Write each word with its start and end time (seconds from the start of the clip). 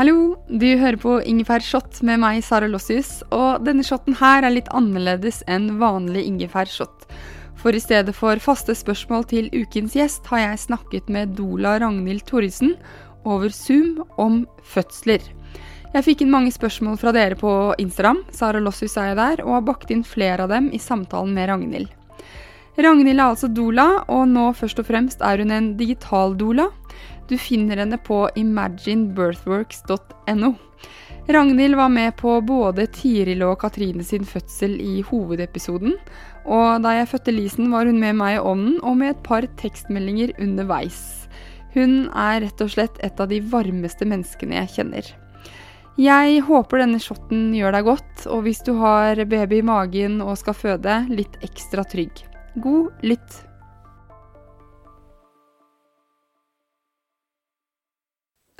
Hallo, 0.00 0.38
du 0.48 0.78
hører 0.80 0.96
på 0.96 1.18
ingefær 1.28 1.60
shot 1.60 1.98
med 2.08 2.22
meg, 2.22 2.38
Sara 2.40 2.64
Lossius, 2.72 3.18
og 3.36 3.66
denne 3.66 3.84
shoten 3.84 4.14
her 4.16 4.46
er 4.48 4.54
litt 4.54 4.70
annerledes 4.72 5.42
enn 5.44 5.74
vanlig 5.76 6.22
ingefær 6.24 6.70
shot. 6.72 7.04
For 7.60 7.76
i 7.76 7.82
stedet 7.84 8.14
for 8.16 8.40
faste 8.40 8.72
spørsmål 8.72 9.26
til 9.28 9.50
ukens 9.52 9.98
gjest, 9.98 10.24
har 10.32 10.40
jeg 10.40 10.62
snakket 10.62 11.12
med 11.12 11.36
Dola 11.36 11.74
Ragnhild 11.84 12.24
Thoresen 12.24 12.78
over 13.28 13.52
Zoom 13.52 14.00
om 14.16 14.46
fødsler. 14.64 15.20
Jeg 15.92 16.06
fikk 16.08 16.24
inn 16.24 16.32
mange 16.32 16.56
spørsmål 16.56 16.96
fra 17.04 17.12
dere 17.12 17.36
på 17.36 17.52
Instagram, 17.84 18.24
Sara 18.32 18.64
Lossius 18.64 18.96
er 18.96 19.12
jeg 19.12 19.20
der, 19.20 19.44
og 19.44 19.58
har 19.58 19.68
bakt 19.68 19.92
inn 19.92 20.00
flere 20.00 20.48
av 20.48 20.56
dem 20.56 20.72
i 20.72 20.80
samtalen 20.80 21.36
med 21.36 21.52
Ragnhild. 21.52 21.92
Ragnhild 22.80 23.18
er 23.18 23.26
altså 23.26 23.52
doula, 23.52 23.90
og 24.08 24.30
nå 24.32 24.48
først 24.56 24.80
og 24.80 24.88
fremst 24.88 25.20
er 25.20 25.44
hun 25.44 25.52
en 25.52 25.74
digital 25.76 26.40
doula. 26.40 26.70
Du 27.30 27.38
finner 27.38 27.78
henne 27.78 27.94
på 28.02 28.24
imaginebirthworks.no. 28.34 30.54
Ragnhild 31.30 31.78
var 31.78 31.88
med 31.88 32.16
på 32.18 32.40
både 32.42 32.90
Tiril 32.90 33.44
og 33.46 33.60
Katrine 33.62 34.02
sin 34.02 34.26
fødsel 34.26 34.74
i 34.82 34.98
hovedepisoden, 35.06 35.94
og 36.50 36.82
da 36.82 36.90
jeg 36.96 37.06
fødte 37.12 37.30
Lisen 37.36 37.70
var 37.70 37.86
hun 37.86 38.00
med 38.02 38.18
meg 38.18 38.34
i 38.34 38.42
ånden 38.42 38.82
og 38.82 38.98
med 38.98 39.14
et 39.14 39.22
par 39.22 39.46
tekstmeldinger 39.60 40.34
underveis. 40.42 41.30
Hun 41.76 42.10
er 42.18 42.42
rett 42.42 42.60
og 42.64 42.70
slett 42.74 42.98
et 43.06 43.20
av 43.22 43.30
de 43.30 43.38
varmeste 43.52 44.02
menneskene 44.10 44.58
jeg 44.64 44.72
kjenner. 44.74 45.04
Jeg 46.00 46.40
håper 46.48 46.78
denne 46.82 47.00
shotten 47.02 47.54
gjør 47.54 47.72
deg 47.76 47.84
godt, 47.86 48.26
og 48.26 48.42
hvis 48.46 48.62
du 48.66 48.72
har 48.80 49.24
baby 49.30 49.56
i 49.60 49.68
magen 49.70 50.20
og 50.24 50.38
skal 50.40 50.54
føde, 50.56 50.94
litt 51.12 51.36
ekstra 51.46 51.84
trygg. 51.86 52.24
God 52.58 52.90
lytt. 53.06 53.49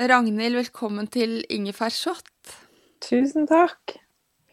Ragnhild, 0.01 0.57
velkommen 0.57 1.11
til 1.13 1.43
Ingefær 1.53 1.93
shot. 1.93 2.31
Tusen 3.05 3.45
takk. 3.49 3.99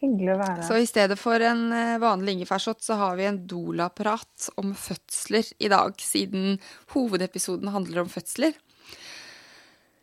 Hyggelig 0.02 0.34
å 0.34 0.36
være 0.42 0.56
her. 0.58 0.66
Så 0.66 0.76
i 0.76 0.86
stedet 0.86 1.16
for 1.16 1.40
en 1.42 1.62
eh, 1.72 1.94
vanlig 2.02 2.36
ingefærshot, 2.36 2.82
så 2.84 2.98
har 3.00 3.16
vi 3.16 3.24
en 3.30 3.40
dolaprat 3.48 4.50
om 4.60 4.74
fødsler 4.76 5.48
i 5.64 5.70
dag, 5.72 5.96
siden 6.04 6.58
hovedepisoden 6.92 7.72
handler 7.72 8.04
om 8.04 8.12
fødsler. 8.12 8.54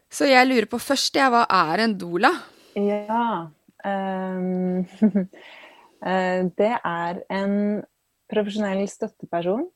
Så 0.09 0.31
jeg 0.31 0.49
lurer 0.49 0.67
på 0.71 0.81
først, 0.81 1.15
jeg, 1.15 1.29
hva 1.29 1.45
er 1.45 1.85
en 1.85 1.95
dola? 1.99 2.33
Ja 2.75 3.47
um, 3.85 4.81
Det 6.59 6.73
er 6.75 7.21
en 7.37 7.55
profesjonell 8.31 8.83
støtteperson 8.89 9.67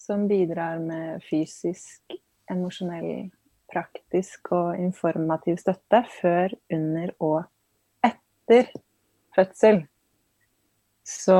som 0.00 0.24
bidrar 0.30 0.80
med 0.82 1.22
fysisk, 1.28 2.16
emosjonell 2.50 3.28
praktisk 3.72 4.52
og 4.56 4.78
informativ 4.80 5.58
støtte 5.60 6.02
før, 6.20 6.54
under 6.72 7.12
og 7.20 7.42
etter 8.06 8.72
fødsel. 9.36 9.84
Så 11.04 11.38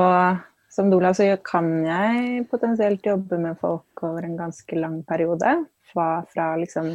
som 0.69 0.89
doula 0.91 1.11
så 1.17 1.25
kan 1.45 1.69
jeg 1.85 2.45
potensielt 2.49 3.05
jobbe 3.05 3.39
med 3.41 3.57
folk 3.61 4.03
over 4.05 4.25
en 4.25 4.37
ganske 4.37 4.77
lang 4.77 5.01
periode. 5.07 5.55
Fra, 5.89 6.21
fra 6.29 6.51
liksom 6.61 6.91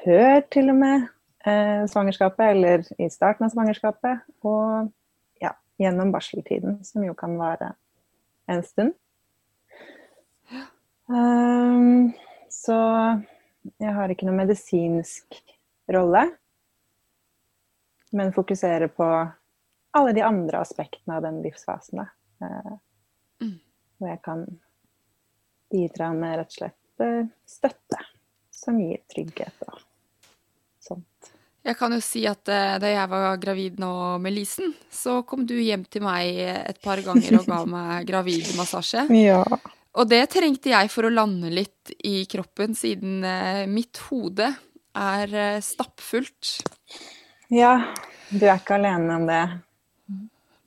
før 0.00 0.40
til 0.48 0.72
og 0.72 0.78
med 0.80 1.02
eh, 1.44 1.84
svangerskapet, 1.90 2.54
eller 2.54 2.86
i 2.96 3.10
starten 3.12 3.44
av 3.44 3.52
svangerskapet. 3.52 4.24
Og 4.48 4.88
ja, 5.42 5.52
gjennom 5.80 6.14
barseltiden, 6.14 6.80
som 6.88 7.04
jo 7.04 7.12
kan 7.18 7.36
vare 7.40 7.74
en 8.50 8.64
stund. 8.64 8.96
Um, 11.10 12.14
så 12.50 12.78
jeg 13.62 13.92
har 13.96 14.12
ikke 14.12 14.28
noen 14.28 14.40
medisinsk 14.42 15.40
rolle, 15.92 16.24
men 18.16 18.32
fokuserer 18.34 18.90
på 18.94 19.06
alle 19.90 20.12
de 20.12 20.22
andre 20.22 20.62
aspektene 20.62 21.16
av 21.16 21.22
den 21.22 21.42
livsfasen. 21.42 22.00
Eh, 22.42 22.72
mm. 23.42 23.58
Hvor 23.98 24.08
jeg 24.08 24.22
kan 24.24 24.46
bidra 25.70 26.12
med 26.16 26.38
rett 26.40 26.54
og 26.54 26.58
slett 26.58 27.04
eh, 27.04 27.28
støtte 27.46 28.00
som 28.54 28.80
gir 28.80 29.02
trygghet 29.10 29.66
og 29.68 29.78
sånt. 30.82 31.32
Jeg 31.60 31.76
kan 31.76 31.92
jo 31.92 32.00
si 32.02 32.24
at 32.28 32.48
eh, 32.48 32.78
da 32.82 32.90
jeg 32.90 33.10
var 33.12 33.36
gravid 33.42 33.82
nå 33.82 33.92
med 34.22 34.34
Lisen, 34.34 34.72
så 34.90 35.20
kom 35.28 35.44
du 35.46 35.56
hjem 35.60 35.84
til 35.90 36.06
meg 36.06 36.40
et 36.40 36.80
par 36.82 37.02
ganger 37.04 37.42
og 37.42 37.50
ga 37.50 37.60
meg 37.68 38.08
gravidmassasje. 38.10 39.06
Ja. 39.30 39.44
Og 39.98 40.06
det 40.10 40.22
trengte 40.30 40.70
jeg 40.70 40.90
for 40.92 41.06
å 41.06 41.12
lande 41.12 41.50
litt 41.52 41.92
i 42.06 42.22
kroppen, 42.30 42.76
siden 42.78 43.24
eh, 43.26 43.64
mitt 43.70 43.98
hode 44.06 44.46
er 44.94 45.34
eh, 45.34 45.62
stappfullt. 45.64 46.60
Ja, 47.50 47.72
du 48.30 48.44
er 48.44 48.60
ikke 48.60 48.76
alene 48.78 49.16
om 49.18 49.26
det. 49.30 49.42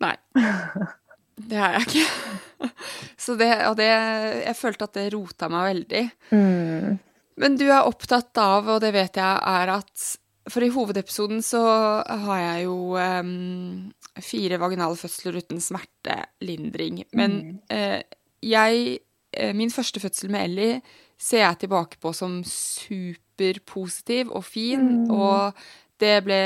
Nei. 0.03 0.17
Det 1.33 1.57
er 1.57 1.73
jeg 1.73 1.87
ikke. 1.87 2.67
Så 3.23 3.33
det, 3.35 3.47
og 3.65 3.73
det 3.79 3.87
Jeg 3.89 4.53
følte 4.55 4.85
at 4.85 4.93
det 4.95 5.05
rota 5.15 5.47
meg 5.51 5.63
veldig. 5.71 6.01
Mm. 6.29 6.99
Men 7.41 7.55
du 7.57 7.63
er 7.65 7.89
opptatt 7.89 8.37
av, 8.37 8.69
og 8.69 8.77
det 8.83 8.91
vet 8.93 9.17
jeg, 9.17 9.39
er 9.49 9.71
at 9.73 10.05
For 10.53 10.63
i 10.63 10.69
hovedepisoden 10.71 11.41
så 11.43 11.63
har 12.05 12.39
jeg 12.43 12.67
jo 12.67 12.77
um, 12.93 13.89
fire 14.21 14.61
vaginale 14.61 14.99
fødsler 14.99 15.41
uten 15.41 15.63
smertelindring. 15.63 17.01
Men 17.17 17.39
mm. 17.41 17.57
uh, 17.73 18.21
jeg 18.45 18.85
Eh, 18.93 19.12
min 19.55 19.71
første 19.73 19.99
fødsel 20.03 20.31
med 20.33 20.45
Ellie 20.47 20.81
ser 21.21 21.45
jeg 21.45 21.63
tilbake 21.63 21.99
på 22.01 22.11
som 22.15 22.41
superpositiv 22.47 24.31
og 24.31 24.43
fin. 24.45 25.05
Mm. 25.05 25.11
Og 25.13 25.53
det 26.01 26.17
ble 26.25 26.41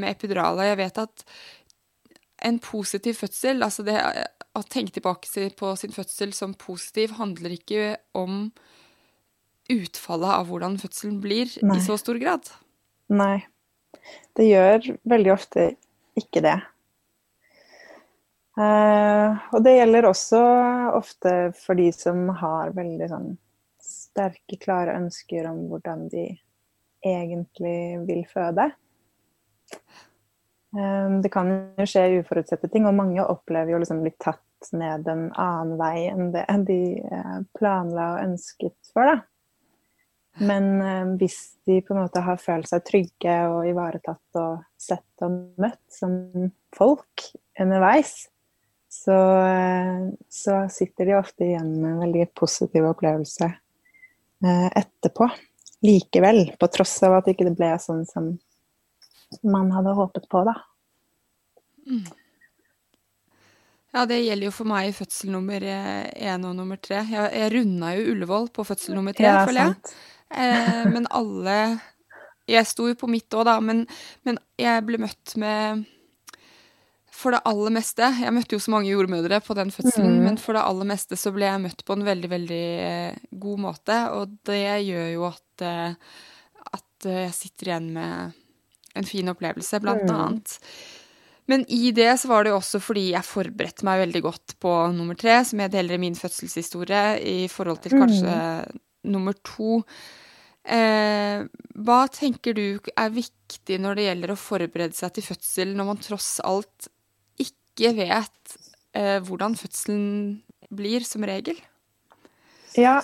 med 0.00 0.10
epiduraler. 0.12 0.72
Jeg 0.72 0.80
vet 0.82 1.02
at 1.04 1.24
en 2.44 2.58
positiv 2.62 3.14
fødsel, 3.20 3.62
altså 3.62 3.84
det 3.86 3.96
å 4.56 4.62
tenke 4.66 4.96
tilbake 4.96 5.50
på 5.56 5.74
sin 5.78 5.94
fødsel 5.94 6.32
som 6.36 6.56
positiv, 6.58 7.14
handler 7.20 7.54
ikke 7.54 7.96
om 8.18 8.50
utfallet 9.70 10.32
av 10.34 10.48
hvordan 10.50 10.78
fødselen 10.80 11.20
blir 11.22 11.52
Nei. 11.62 11.78
i 11.78 11.84
så 11.84 11.96
stor 12.00 12.18
grad. 12.20 12.50
Nei. 13.12 13.44
Det 14.34 14.46
gjør 14.48 14.92
veldig 15.10 15.32
ofte 15.34 15.72
ikke 16.18 16.42
det. 16.44 16.56
Uh, 18.60 19.38
og 19.54 19.62
det 19.64 19.78
gjelder 19.78 20.04
også 20.10 20.40
ofte 20.92 21.30
for 21.56 21.78
de 21.78 21.86
som 21.96 22.26
har 22.42 22.74
veldig 22.76 23.06
sånn 23.08 23.28
sterke, 23.80 24.58
klare 24.60 24.98
ønsker 24.98 25.46
om 25.48 25.62
hvordan 25.70 26.02
de 26.12 26.26
egentlig 27.00 28.02
vil 28.04 28.26
føde. 28.28 28.66
Um, 30.76 31.22
det 31.24 31.30
kan 31.32 31.48
jo 31.48 31.86
skje 31.88 32.20
uforutsette 32.20 32.68
ting, 32.68 32.84
og 32.84 32.98
mange 32.98 33.24
opplever 33.24 33.72
jo 33.72 33.78
liksom 33.80 34.02
bli 34.04 34.12
tatt 34.20 34.68
ned 34.76 35.08
en 35.08 35.30
annen 35.40 35.78
vei 35.80 36.10
enn 36.10 36.28
det 36.34 36.44
de 36.68 36.82
eh, 37.00 37.38
planla 37.56 38.10
og 38.12 38.26
ønsket 38.26 38.90
for. 38.92 39.08
da. 39.08 40.42
Men 40.44 41.16
hvis 41.18 41.38
de 41.66 41.78
på 41.80 41.94
en 41.94 42.02
måte 42.02 42.20
har 42.22 42.36
følt 42.38 42.68
seg 42.68 42.84
trygge 42.86 43.38
og 43.48 43.64
ivaretatt 43.70 44.38
og 44.40 44.60
sett 44.78 45.24
og 45.24 45.40
møtt 45.60 45.80
som 45.96 46.12
folk 46.76 47.24
underveis, 47.60 48.28
så, 48.90 49.16
så, 50.28 50.68
sitter 50.72 51.06
de 51.06 51.18
ofte 51.18 51.46
igjen 51.46 51.70
med 51.78 51.92
en 51.92 52.02
veldig 52.04 52.24
positiv 52.34 52.88
opplevelse 52.90 53.46
eh, 53.46 54.66
etterpå. 54.66 55.30
Likevel, 55.86 56.42
på 56.60 56.68
tross 56.74 56.96
av 57.06 57.20
at 57.20 57.30
ikke 57.30 57.46
det 57.46 57.54
ble 57.56 57.70
sånn 57.80 58.02
som 58.08 58.32
man 59.46 59.70
hadde 59.72 59.94
håpet 59.96 60.26
på, 60.28 60.42
da. 60.48 60.56
Mm. 61.86 62.08
Ja, 63.90 64.04
det 64.06 64.20
gjelder 64.20 64.46
jo 64.46 64.54
for 64.54 64.70
meg 64.70 64.90
i 64.90 64.94
fødsel 64.94 65.32
nummer 65.34 65.64
én 65.64 66.44
og 66.46 66.52
nummer 66.58 66.78
tre. 66.82 67.00
Jeg, 67.10 67.30
jeg 67.34 67.52
runda 67.54 67.94
jo 67.96 68.12
Ullevål 68.12 68.50
på 68.54 68.66
fødsel 68.66 68.94
nummer 68.98 69.16
tre, 69.16 69.26
ja, 69.26 69.40
føler 69.48 69.70
jeg. 69.70 69.94
Eh, 70.30 70.84
men 70.94 71.08
alle 71.10 71.56
Jeg 72.50 72.66
sto 72.66 72.86
jo 72.86 72.96
på 72.98 73.06
mitt 73.10 73.30
òg, 73.34 73.44
da, 73.46 73.56
men, 73.62 73.84
men, 74.26 74.38
jeg 74.58 74.82
ble 74.86 74.98
møtt 74.98 75.34
med 75.38 75.84
For 77.20 77.34
det 77.34 77.42
aller 77.48 77.74
meste 77.74 78.06
Jeg 78.22 78.32
møtte 78.32 78.56
jo 78.56 78.62
så 78.62 78.72
mange 78.72 78.92
jordmødre 78.92 79.42
på 79.44 79.56
den 79.58 79.72
fødselen, 79.74 80.18
mm. 80.18 80.26
men 80.28 80.38
for 80.40 80.56
det 80.56 80.64
aller 80.64 80.88
meste 80.88 81.18
så 81.20 81.32
ble 81.34 81.48
jeg 81.48 81.62
møtt 81.66 81.84
på 81.84 81.96
en 81.96 82.06
veldig, 82.06 82.30
veldig 82.32 82.66
eh, 82.86 83.18
god 83.42 83.64
måte. 83.66 83.98
Og 84.16 84.38
det 84.48 84.62
gjør 84.86 85.10
jo 85.12 85.26
at, 85.28 85.66
eh, 85.66 86.14
at 86.78 87.10
jeg 87.10 87.34
sitter 87.36 87.72
igjen 87.72 87.90
med 87.96 88.38
en 88.98 89.06
fin 89.06 89.28
opplevelse, 89.32 89.82
blant 89.84 90.06
mm. 90.06 90.14
annet. 90.16 90.56
Men 91.50 91.64
i 91.72 91.90
det 91.94 92.12
så 92.22 92.30
var 92.30 92.44
det 92.44 92.52
jo 92.52 92.60
også 92.60 92.78
fordi 92.82 93.08
jeg 93.10 93.26
forberedte 93.26 93.86
meg 93.86 94.04
veldig 94.04 94.22
godt 94.22 94.54
på 94.62 94.74
nummer 94.94 95.18
tre, 95.18 95.40
som 95.46 95.62
jeg 95.64 95.72
deler 95.74 95.96
i 95.96 96.04
min 96.04 96.18
fødselshistorie, 96.18 97.18
i 97.20 97.48
forhold 97.50 97.82
til 97.84 97.96
kanskje 97.98 98.30
mm. 98.30 98.80
nummer 99.10 99.36
to. 99.46 99.80
Eh, 100.60 101.42
hva 101.80 102.00
tenker 102.12 102.54
du 102.54 102.64
er 102.92 103.12
viktig 103.12 103.80
når 103.82 103.98
det 103.98 104.06
gjelder 104.06 104.32
å 104.32 104.38
forberede 104.38 104.96
seg 104.96 105.16
til 105.16 105.26
fødsel, 105.26 105.74
når 105.74 105.90
man 105.90 106.02
tross 106.04 106.32
alt 106.46 106.90
ikke 107.70 107.94
vet 107.96 108.56
eh, 108.96 109.18
hvordan 109.24 109.56
fødselen 109.58 110.40
blir, 110.70 111.04
som 111.06 111.24
regel? 111.26 111.58
Ja. 112.78 113.00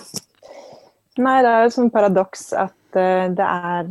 Nei, 1.17 1.39
det 1.43 1.49
er 1.51 1.63
jo 1.63 1.71
et 1.71 1.75
sånt 1.75 1.93
paradoks 1.95 2.51
at 2.55 2.99
uh, 2.99 3.25
det 3.33 3.47
er 3.47 3.89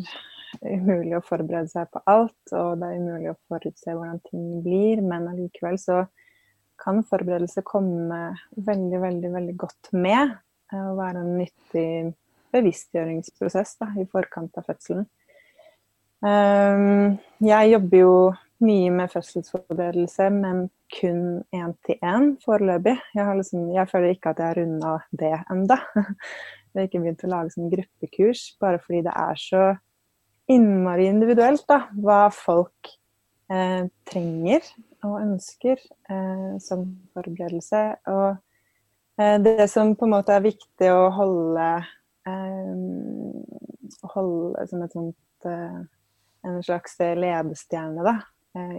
umulig 0.63 1.17
å 1.19 1.25
forberede 1.27 1.69
seg 1.69 1.89
på 1.93 2.01
alt, 2.09 2.53
og 2.55 2.79
det 2.81 2.87
er 2.87 3.01
umulig 3.01 3.33
å 3.33 3.41
forutse 3.51 3.93
hvordan 3.93 4.23
ting 4.31 4.63
blir, 4.65 5.03
men 5.05 5.27
allikevel 5.33 5.77
så 5.81 6.05
kan 6.81 7.03
forberedelse 7.09 7.65
komme 7.67 8.21
veldig, 8.55 9.01
veldig, 9.03 9.33
veldig 9.35 9.57
godt 9.59 9.93
med. 9.97 10.37
Og 10.77 10.97
være 10.99 11.23
en 11.23 11.37
nyttig 11.39 11.89
bevisstgjøringsprosess 12.55 13.77
da, 13.83 13.91
i 14.01 14.07
forkant 14.11 14.57
av 14.59 14.67
fødselen. 14.67 15.07
Um, 16.25 17.17
jeg 17.45 17.73
jobber 17.75 18.01
jo 18.01 18.15
mye 18.65 18.91
med 18.91 19.11
fødselsforberedelse, 19.13 20.29
men 20.33 20.67
kun 20.93 21.23
én-til-én 21.55 22.37
foreløpig. 22.45 22.97
Jeg, 23.15 23.37
liksom, 23.41 23.71
jeg, 23.75 23.89
føler 23.91 24.15
ikke 24.15 24.33
at 24.33 24.41
jeg 24.41 24.47
har 24.47 24.61
runda 24.61 24.93
det 25.11 25.33
enda. 25.51 25.81
Jeg 26.77 26.83
har 26.83 26.89
ikke 26.91 26.99
begynt 27.01 27.23
å 27.25 27.29
lage 27.33 27.53
sånn 27.55 27.71
gruppekurs, 27.73 28.41
bare 28.61 28.77
fordi 28.85 28.99
det 29.07 29.13
er 29.17 29.39
så 29.41 29.61
innmari 30.53 31.07
individuelt 31.09 31.63
da, 31.71 31.79
hva 32.05 32.27
folk 32.29 32.91
eh, 33.49 33.87
trenger 34.05 34.67
og 35.07 35.15
ønsker 35.23 35.81
eh, 35.81 36.59
som 36.61 36.85
forberedelse. 37.17 37.81
Og 38.13 38.29
eh, 39.17 39.39
det 39.41 39.71
som 39.73 39.95
på 39.97 40.05
en 40.05 40.15
måte 40.19 40.37
er 40.37 40.45
viktig 40.45 40.93
å 40.93 41.09
holde, 41.17 41.71
eh, 42.29 44.05
holde 44.13 44.69
som 44.69 44.85
et 44.85 45.01
sånt 45.01 45.49
eh, 45.49 45.81
en 46.47 46.63
slags 46.63 47.01
ledestjerne 47.01 48.05
da, 48.05 48.19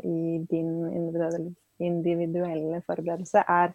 i 0.03 0.39
din 0.49 0.71
individuelle, 0.89 1.51
individuelle 1.79 2.81
forberedelse, 2.85 3.43
er 3.47 3.73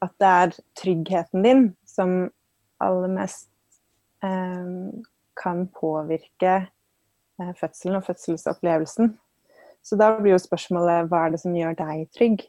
at 0.00 0.12
det 0.20 0.32
er 0.42 0.58
tryggheten 0.80 1.44
din 1.44 1.64
som 1.88 2.30
aller 2.80 3.08
mest 3.12 3.48
kan 5.40 5.64
påvirke 5.80 6.54
Eh, 7.40 7.54
fødselen 7.60 7.96
og 7.96 8.04
fødselsopplevelsen. 8.04 9.18
Så 9.82 9.96
da 9.96 10.20
blir 10.20 10.34
jo 10.34 10.38
spørsmålet 10.38 11.08
hva 11.08 11.24
er 11.24 11.32
det 11.32 11.40
som 11.40 11.54
gjør 11.56 11.76
deg 11.78 12.08
trygg? 12.16 12.42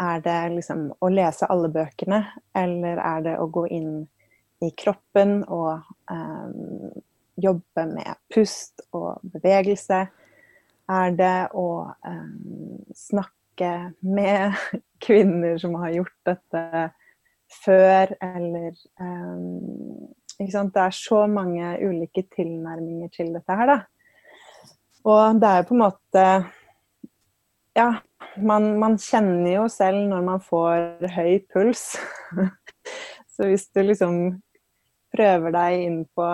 Er 0.00 0.22
det 0.24 0.38
liksom 0.54 0.86
å 1.00 1.10
lese 1.12 1.48
alle 1.52 1.68
bøkene, 1.68 2.22
eller 2.56 3.02
er 3.04 3.26
det 3.26 3.34
å 3.36 3.50
gå 3.52 3.66
inn 3.68 3.90
i 4.64 4.70
kroppen 4.76 5.42
og 5.44 5.82
um, 6.08 6.88
jobbe 7.36 7.84
med 7.90 8.16
pust 8.32 8.80
og 8.96 9.20
bevegelse? 9.34 10.06
Er 10.90 11.12
det 11.14 11.34
å 11.54 11.68
eh, 12.06 12.30
snakke 12.96 13.70
med 14.00 14.56
kvinner 15.04 15.58
som 15.60 15.76
har 15.82 15.94
gjort 16.00 16.16
dette 16.26 16.64
før, 17.64 18.14
eller 18.22 18.74
um, 19.00 20.10
det 20.38 20.82
er 20.82 20.94
så 20.94 21.24
mange 21.28 21.72
ulike 21.82 22.22
tilnærminger 22.34 23.10
til 23.12 23.34
dette 23.34 23.56
her, 23.58 23.74
da. 23.74 23.78
Og 25.04 25.40
det 25.40 25.48
er 25.48 25.60
jo 25.60 25.68
på 25.68 25.74
en 25.74 25.82
måte 25.82 26.24
Ja, 27.76 27.88
man, 28.36 28.74
man 28.78 28.98
kjenner 29.00 29.54
jo 29.54 29.66
selv 29.72 30.02
når 30.10 30.24
man 30.26 30.42
får 30.44 31.06
høy 31.14 31.38
puls. 31.52 31.94
så 33.32 33.48
hvis 33.48 33.68
du 33.72 33.82
liksom 33.84 34.16
prøver 35.14 35.54
deg 35.54 35.84
inn 35.86 36.00
på 36.14 36.26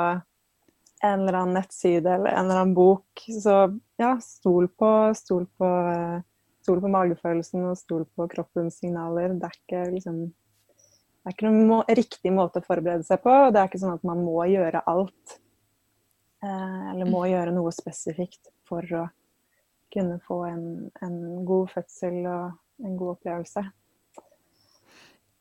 en 1.04 1.20
eller 1.20 1.38
annen 1.40 1.58
nettside 1.58 2.08
eller 2.08 2.32
en 2.32 2.44
eller 2.44 2.62
annen 2.62 2.74
bok, 2.74 3.26
så 3.42 3.56
ja, 4.00 4.16
stol 4.22 4.68
på, 4.68 4.90
stol 5.16 5.46
på, 5.58 5.70
stol 6.64 6.82
på 6.82 6.90
magefølelsen 6.92 7.68
og 7.70 7.78
stol 7.80 8.06
på 8.16 8.28
kroppens 8.32 8.80
signaler. 8.80 9.36
Det 9.36 9.50
er 9.50 9.58
ikke 9.60 9.84
liksom 9.94 10.20
det 11.26 11.32
er 11.32 11.34
ikke 11.34 11.48
noen 11.48 11.66
må 11.66 11.76
riktig 11.90 12.30
måte 12.30 12.60
å 12.62 12.64
forberede 12.66 13.02
seg 13.02 13.18
på. 13.24 13.32
og 13.34 13.48
Det 13.50 13.58
er 13.58 13.66
ikke 13.66 13.82
sånn 13.82 13.96
at 13.96 14.04
man 14.06 14.20
må 14.22 14.44
gjøre 14.46 14.84
alt. 14.86 15.38
Eh, 16.38 16.82
eller 16.92 17.08
må 17.10 17.24
gjøre 17.26 17.54
noe 17.56 17.72
spesifikt 17.74 18.52
for 18.68 18.86
å 18.94 19.08
kunne 19.90 20.20
få 20.22 20.44
en, 20.46 20.68
en 21.02 21.16
god 21.48 21.72
fødsel 21.72 22.20
og 22.30 22.86
en 22.86 22.94
god 23.00 23.16
opplevelse. 23.16 23.64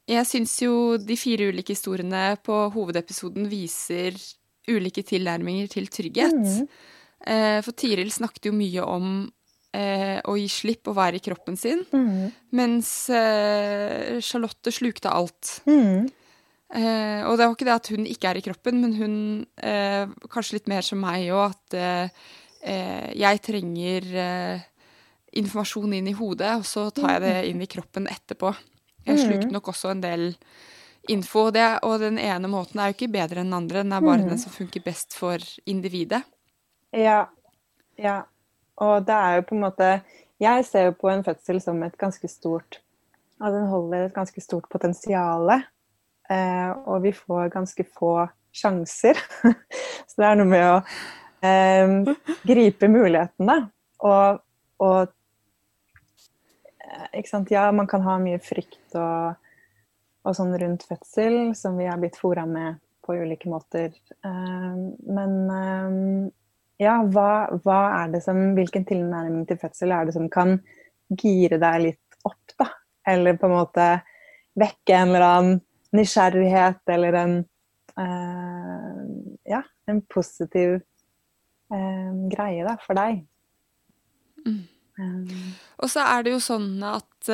Jeg 0.10 0.26
syns 0.30 0.56
jo 0.62 0.74
de 1.02 1.18
fire 1.18 1.52
ulike 1.54 1.74
historiene 1.74 2.36
på 2.46 2.58
hovedepisoden 2.74 3.46
viser 3.50 4.18
ulike 4.72 5.04
tilnærminger 5.06 5.72
til 5.72 5.90
trygghet. 5.92 6.36
Mm. 6.36 6.68
Eh, 7.26 7.60
for 7.66 7.78
Tiril 7.78 8.12
snakket 8.14 8.50
jo 8.50 8.54
mye 8.56 8.84
om 8.86 9.10
eh, 9.76 10.20
å 10.26 10.36
gi 10.40 10.48
slipp 10.52 10.92
og 10.92 10.98
være 11.00 11.20
i 11.20 11.24
kroppen 11.26 11.58
sin. 11.60 11.84
Mm. 11.94 12.30
Mens 12.58 12.92
eh, 13.14 14.20
Charlotte 14.26 14.74
slukte 14.74 15.14
alt. 15.14 15.60
Mm. 15.70 16.06
Eh, 16.76 17.22
og 17.30 17.38
det 17.38 17.46
var 17.46 17.54
ikke 17.54 17.68
det 17.68 17.76
at 17.76 17.92
hun 17.94 18.08
ikke 18.10 18.32
er 18.32 18.40
i 18.40 18.46
kroppen, 18.46 18.80
men 18.84 18.96
hun 18.98 19.18
eh, 19.62 20.06
kanskje 20.32 20.60
litt 20.60 20.72
mer 20.72 20.86
som 20.86 21.02
meg 21.02 21.30
òg, 21.34 21.54
at 21.54 21.78
eh, 21.80 22.24
eh, 22.66 23.10
jeg 23.22 23.44
trenger 23.46 24.10
informasjon 25.36 25.94
inn 25.98 26.08
i 26.10 26.16
hodet, 26.16 26.54
og 26.62 26.66
så 26.68 26.88
tar 26.96 27.18
jeg 27.18 27.26
det 27.26 27.36
inn 27.52 27.62
i 27.64 27.70
kroppen 27.70 28.08
etterpå. 28.12 28.54
Jeg 29.06 29.22
slukte 29.22 29.52
nok 29.54 29.68
også 29.70 29.92
en 29.92 30.02
del 30.02 30.32
info, 31.12 31.50
det, 31.54 31.66
og 31.86 32.00
den 32.02 32.20
ene 32.22 32.50
måten 32.52 32.80
er 32.80 32.92
jo 32.92 32.98
ikke 32.98 33.12
bedre 33.14 33.42
enn 33.42 33.52
den 33.52 33.58
andre, 33.58 33.84
den 33.84 33.94
er 33.96 34.06
bare 34.06 34.24
mm. 34.24 34.30
den 34.32 34.42
som 34.42 34.54
funker 34.54 34.84
best 34.86 35.18
for 35.18 35.42
individet. 35.66 36.24
Ja. 36.96 37.26
Ja. 38.00 38.22
Og 38.82 39.06
det 39.08 39.16
er 39.16 39.38
jo 39.38 39.44
på 39.48 39.56
en 39.56 39.62
måte 39.64 39.90
Jeg 40.44 40.66
ser 40.68 40.90
jo 40.90 40.98
på 41.00 41.08
en 41.08 41.24
fødsel 41.24 41.62
som 41.64 41.78
et 41.86 41.96
ganske 41.96 42.28
stort 42.28 42.82
at 43.44 43.54
den 43.54 43.68
holder 43.68 44.06
et 44.06 44.16
ganske 44.16 44.42
stort 44.42 44.68
potensial. 44.72 45.52
Eh, 46.30 46.72
og 46.88 47.04
vi 47.04 47.12
får 47.16 47.52
ganske 47.54 47.86
få 47.98 48.28
sjanser. 48.56 49.20
Så 50.08 50.22
det 50.22 50.28
er 50.30 50.40
noe 50.40 50.50
med 50.50 50.66
å 50.70 50.78
eh, 51.46 52.16
gripe 52.48 52.90
mulighetene. 52.92 53.58
Og, 54.06 54.42
og 54.84 55.02
eh, 56.80 57.08
ikke 57.20 57.32
sant? 57.32 57.52
Ja, 57.54 57.68
man 57.76 57.90
kan 57.92 58.06
ha 58.08 58.18
mye 58.22 58.40
frykt 58.44 58.96
og, 58.96 59.36
og 60.26 60.34
sånn 60.38 60.56
rundt 60.58 60.86
fødsel, 60.90 61.54
som 61.58 61.78
vi 61.78 61.88
har 61.90 62.00
blitt 62.02 62.18
fora 62.18 62.46
med 62.50 62.80
på 63.06 63.16
ulike 63.16 63.50
måter. 63.50 63.94
Eh, 64.26 64.78
men 65.18 65.36
eh, 65.54 66.00
ja, 66.86 66.98
hva, 67.04 67.30
hva, 67.64 67.82
er 68.02 68.16
det 68.16 68.24
som 68.26 68.42
Hvilken 68.58 68.88
tilnærming 68.90 69.46
til 69.48 69.60
fødsel 69.62 69.94
er 69.96 70.08
det 70.08 70.16
som 70.18 70.28
kan 70.32 70.58
gire 71.22 71.60
deg 71.62 71.84
litt 71.84 72.20
opp, 72.26 72.56
da? 72.58 72.72
Eller 73.08 73.38
på 73.38 73.48
en 73.48 73.56
måte 73.56 73.86
vekke 74.58 74.98
en 74.98 75.14
eller 75.14 75.28
annen 75.28 75.62
nysgjerrighet 75.96 76.82
eller 76.92 77.20
en 77.22 77.36
uh, 78.02 79.04
Ja, 79.48 79.62
en 79.88 80.02
positiv 80.10 80.80
greie 81.66 82.62
da, 82.64 82.76
for 82.80 82.96
deg. 82.98 83.24
Mm. 84.46 84.60
Um, 85.02 85.32
Og 85.82 85.90
så 85.92 86.04
er 86.06 86.24
det 86.24 86.36
jo 86.36 86.42
sånn 86.44 86.78
at 86.86 87.32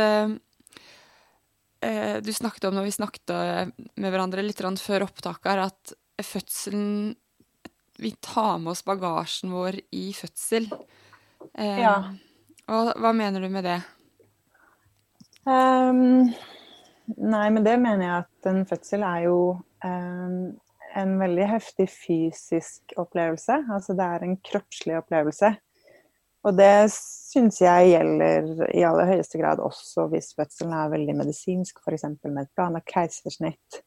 du 1.82 2.30
snakket 2.34 2.68
om 2.70 2.76
når 2.78 2.86
vi 2.86 2.94
snakket 2.94 3.32
med 3.98 4.12
hverandre 4.14 4.44
litt 4.46 4.62
før 4.82 5.08
opptaket 5.08 5.62
at 5.66 5.94
fødselen 6.22 7.16
vi 8.02 8.12
tar 8.12 8.58
med 8.58 8.72
oss 8.72 8.86
bagasjen 8.86 9.52
vår 9.54 9.78
i 9.94 10.08
fødsel. 10.18 10.66
Eh, 11.54 11.82
ja. 11.84 11.98
Hva, 12.66 12.96
hva, 12.98 13.12
mener 13.14 13.44
du 13.44 13.50
med 13.54 13.68
det? 13.68 13.78
Um, 15.46 16.32
nei, 17.18 17.46
med 17.54 17.66
det 17.68 17.78
mener 17.82 18.06
jeg 18.06 18.24
at 18.24 18.50
en 18.50 18.66
fødsel 18.70 19.06
er 19.06 19.26
jo 19.28 19.38
um, 19.86 20.36
en 20.98 21.14
veldig 21.22 21.48
heftig 21.52 21.88
fysisk 21.94 22.96
opplevelse. 23.02 23.60
Altså 23.70 23.94
det 23.98 24.08
er 24.08 24.26
en 24.26 24.38
kroppslig 24.50 24.98
opplevelse. 24.98 25.54
Og 26.42 26.58
det 26.58 26.72
syns 27.32 27.62
jeg 27.64 27.94
gjelder 27.94 28.50
i 28.76 28.84
aller 28.88 29.14
høyeste 29.14 29.40
grad 29.40 29.62
også 29.64 30.10
hvis 30.12 30.34
fødselen 30.38 30.74
er 30.76 30.92
veldig 30.92 31.16
medisinsk, 31.22 31.80
f.eks. 31.80 32.06
med 32.28 32.44
et 32.44 32.54
planlagt 32.58 32.90
keisersnitt. 32.92 33.82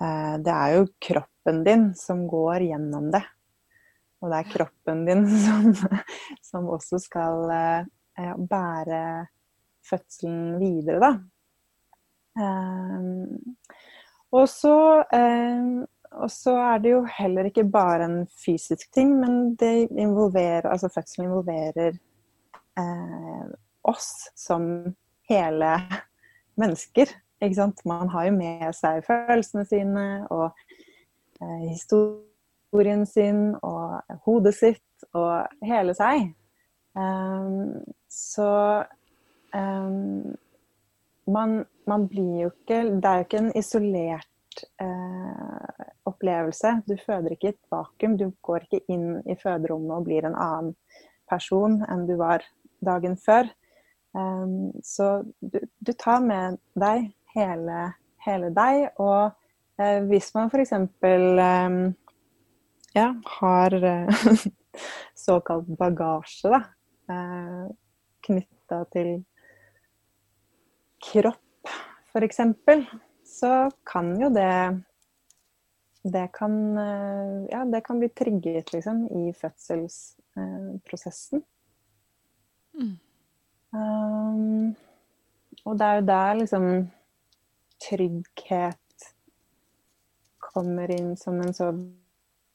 Eh, 0.00 0.34
det 0.44 0.54
er 0.54 0.76
jo 0.76 0.92
kroppen 1.02 1.64
din 1.66 1.84
som 1.98 2.18
går 2.30 2.58
gjennom 2.70 3.10
det. 3.14 3.24
Og 4.20 4.30
det 4.30 4.40
er 4.40 4.52
kroppen 4.52 4.98
din 5.08 5.26
som, 5.44 5.62
som 6.46 6.70
også 6.70 6.96
skal 7.02 7.50
eh, 7.56 8.34
bære 8.38 9.02
fødselen 9.90 10.60
videre, 10.60 11.00
da. 11.00 11.12
Um, 12.40 13.56
og 14.30 14.46
så 14.46 15.02
er 16.54 16.82
det 16.82 16.92
jo 16.92 17.00
heller 17.10 17.48
ikke 17.48 17.64
bare 17.66 18.06
en 18.06 18.20
fysisk 18.44 18.86
ting, 18.94 19.16
men 19.18 19.56
det 19.58 19.90
involverer, 19.90 20.68
altså 20.70 20.88
fødselen 20.94 21.26
involverer 21.26 21.98
eh, 22.80 23.50
oss 23.90 24.30
som 24.38 24.64
hele 25.30 25.74
mennesker. 26.60 27.12
Ikke 27.40 27.56
sant? 27.56 27.84
Man 27.88 28.10
har 28.12 28.28
jo 28.28 28.36
med 28.36 28.68
seg 28.76 29.04
følelsene 29.06 29.64
sine 29.68 30.06
og 30.32 30.50
eh, 31.40 31.70
historien 31.70 33.06
sin 33.08 33.54
og 33.62 34.00
hodet 34.26 34.54
sitt 34.58 35.08
og 35.16 35.48
hele 35.64 35.96
seg. 35.96 36.30
Um, 36.98 37.78
så 38.10 38.82
um, 39.54 40.32
man, 41.30 41.52
man, 41.86 42.06
blir 42.10 42.40
jo 42.40 42.48
ikke 42.50 42.80
Det 42.98 43.06
er 43.06 43.20
jo 43.20 43.26
ikke 43.28 43.42
en 43.44 43.52
isolert 43.56 44.64
eh, 44.82 45.84
opplevelse. 46.10 46.80
Du 46.88 46.96
føder 47.06 47.36
ikke 47.36 47.52
i 47.52 47.54
et 47.54 47.70
vakuum. 47.70 48.16
Du 48.18 48.32
går 48.42 48.66
ikke 48.66 48.82
inn 48.90 49.20
i 49.22 49.38
føderommet 49.38 49.96
og 49.96 50.08
blir 50.08 50.26
en 50.26 50.34
annen 50.34 50.74
person 51.30 51.78
enn 51.86 52.08
du 52.08 52.16
var 52.18 52.42
dagen 52.84 53.16
før. 53.20 53.48
Um, 54.12 54.72
så 54.82 55.22
du, 55.38 55.60
du, 55.78 55.92
tar 55.92 56.22
med 56.24 56.58
deg 56.78 57.10
hele, 57.34 57.92
hele 58.26 58.50
deg. 58.56 58.88
Og 59.02 59.30
uh, 59.80 60.00
hvis 60.10 60.32
man 60.36 60.50
f.eks. 60.50 60.74
Um, 60.76 61.80
ja, 62.96 63.08
har 63.38 63.78
uh, 63.78 64.44
såkalt 65.26 65.70
bagasje, 65.78 66.50
da, 66.50 66.64
uh, 67.12 67.66
knytta 68.26 68.84
til 68.94 69.10
kropp, 71.00 71.74
f.eks., 72.10 72.42
så 73.30 73.70
kan 73.86 74.16
jo 74.18 74.26
det 74.34 74.50
det 76.02 76.28
kan, 76.32 76.78
eh, 76.78 77.46
ja, 77.50 77.64
det 77.64 77.80
kan 77.84 77.98
bli 77.98 78.08
trigget 78.08 78.72
liksom, 78.72 79.06
i 79.06 79.32
fødselsprosessen. 79.32 81.42
Mm. 82.80 82.96
Um, 83.70 84.76
og 85.64 85.76
det 85.78 85.86
er 85.86 85.98
jo 85.98 86.06
der 86.08 86.38
liksom 86.40 86.70
trygghet 87.80 88.78
kommer 90.50 90.90
inn 90.90 91.14
som 91.16 91.38
en 91.40 91.54
så 91.54 91.70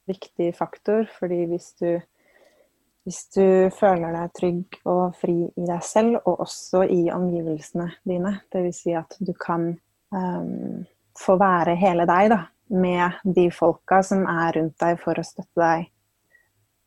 viktig 0.10 0.52
faktor. 0.58 1.08
Fordi 1.20 1.46
hvis 1.50 1.72
du, 1.80 2.00
hvis 3.06 3.22
du 3.36 3.46
føler 3.76 4.16
deg 4.16 4.34
trygg 4.40 4.80
og 4.84 5.16
fri 5.20 5.38
i 5.48 5.68
deg 5.68 5.86
selv, 5.86 6.20
og 6.26 6.46
også 6.48 6.86
i 6.92 7.06
omgivelsene 7.14 7.90
dine, 8.08 8.40
dvs. 8.54 8.82
Si 8.84 8.96
at 8.98 9.18
du 9.20 9.34
kan 9.40 9.72
um, 10.12 10.84
få 11.20 11.40
være 11.42 11.78
hele 11.80 12.08
deg, 12.10 12.34
da. 12.36 12.44
Med 12.66 13.20
de 13.36 13.50
folka 13.54 14.00
som 14.02 14.24
er 14.26 14.56
rundt 14.58 14.80
deg 14.82 14.98
for 14.98 15.22
å 15.22 15.26
støtte 15.26 15.62
deg. 15.62 15.92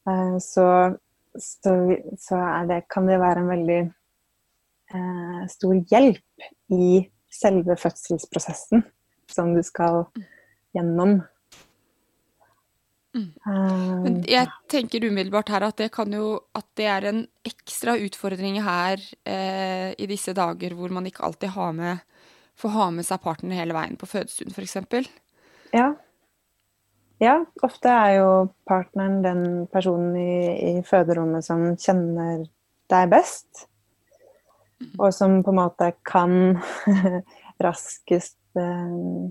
Uh, 0.09 0.37
så, 0.42 0.66
så, 1.40 1.75
så 2.21 2.42
det, 2.68 2.83
kan 2.92 3.09
det 3.09 3.18
være 3.21 3.42
en 3.42 3.50
veldig 3.52 3.80
eh, 4.95 5.40
stor 5.52 5.80
hjelp 5.90 6.47
i 6.75 6.90
selve 7.33 7.76
fødselsprosessen 7.78 8.85
som 9.28 9.52
du 9.54 9.62
skal 9.66 10.07
gjennom. 10.76 11.21
Mm. 13.16 13.30
Men 14.04 14.18
jeg 14.28 14.50
tenker 14.71 15.07
umiddelbart 15.09 15.50
her 15.52 15.64
at 15.66 15.78
det 15.80 15.88
kan 15.95 16.12
jo 16.12 16.37
at 16.57 16.66
det 16.78 16.88
er 16.92 17.09
en 17.09 17.23
ekstra 17.49 17.97
utfordring 17.99 18.61
her 18.62 19.00
eh, 19.25 19.95
i 19.97 20.09
disse 20.11 20.35
dager 20.37 20.76
hvor 20.76 20.92
man 20.95 21.09
ikke 21.09 21.25
alltid 21.26 21.57
har 21.57 21.73
med 21.76 22.04
får 22.59 22.75
ha 22.75 22.90
med 22.95 23.07
seg 23.07 23.23
partneren 23.23 23.59
hele 23.59 23.76
veien 23.76 23.97
på 23.99 24.09
fødestuen, 24.09 24.50
f.eks. 24.50 24.76
Ja. 25.75 25.92
Ja. 27.22 27.38
Ofte 27.66 27.92
er 27.92 28.12
jo 28.18 28.30
partneren 28.68 29.20
den 29.25 29.42
personen 29.72 30.16
i, 30.18 30.34
i 30.70 30.72
føderommet 30.87 31.46
som 31.46 31.64
kjenner 31.80 32.44
deg 32.90 33.12
best. 33.12 33.66
Mm. 34.78 34.92
Og 34.98 35.14
som 35.14 35.40
på 35.42 35.54
en 35.54 35.60
måte 35.60 35.92
kan 36.06 36.34
raskest 37.66 38.38
eh, 38.58 39.30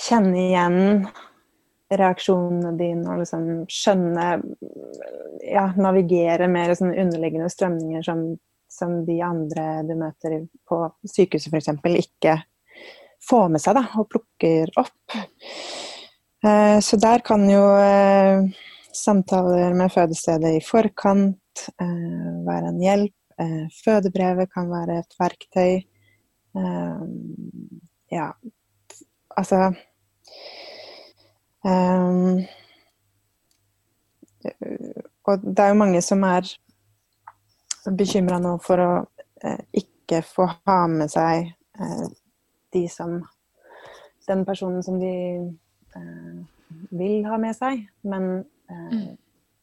kjenne 0.00 0.46
igjen 0.46 1.08
reaksjonene 1.90 2.76
dine 2.78 3.10
og 3.10 3.24
liksom 3.24 3.48
skjønne 3.68 4.28
Ja, 5.50 5.64
navigere 5.74 6.46
med 6.52 6.68
liksom 6.70 6.92
underliggende 6.92 7.48
strømninger 7.50 8.04
som 8.06 8.22
som 8.70 9.04
de 9.06 9.18
andre 9.22 9.82
du 9.82 9.94
møter 9.98 10.36
på 10.68 10.80
sykehuset 11.10 11.50
f.eks. 11.52 11.72
ikke 12.04 12.36
får 13.28 13.48
med 13.52 13.62
seg 13.62 13.76
da, 13.76 13.84
og 13.98 14.08
plukker 14.12 14.70
opp. 14.80 15.16
Eh, 16.44 16.80
så 16.80 16.96
der 16.96 17.18
kan 17.18 17.42
jo 17.50 17.62
eh, 17.76 18.48
samtaler 18.92 19.74
med 19.76 19.92
fødestedet 19.92 20.54
i 20.56 20.62
forkant 20.64 21.66
eh, 21.80 22.30
være 22.46 22.68
en 22.68 22.80
hjelp. 22.80 23.16
Fødebrevet 23.84 24.50
kan 24.52 24.66
være 24.68 24.98
et 25.00 25.14
verktøy. 25.16 25.78
Ja, 28.12 28.26
altså 29.36 29.72
Og 35.24 35.46
det 35.56 35.58
er 35.64 35.68
jo 35.68 35.78
mange 35.80 36.02
som 36.04 36.22
er 36.28 36.52
bekymra 37.96 38.36
nå 38.44 38.58
for 38.60 38.84
å 38.84 38.90
ikke 39.72 40.20
få 40.34 40.50
ha 40.68 40.78
med 40.92 41.08
seg 41.08 41.48
de 42.76 42.84
som 42.92 43.22
Den 44.28 44.44
personen 44.44 44.84
som 44.84 45.00
de 45.00 45.14
vil 46.90 47.26
ha 47.26 47.38
med 47.40 47.56
seg. 47.56 47.86
Men 48.02 48.44
eh, 48.70 48.92
mm. 48.92 49.16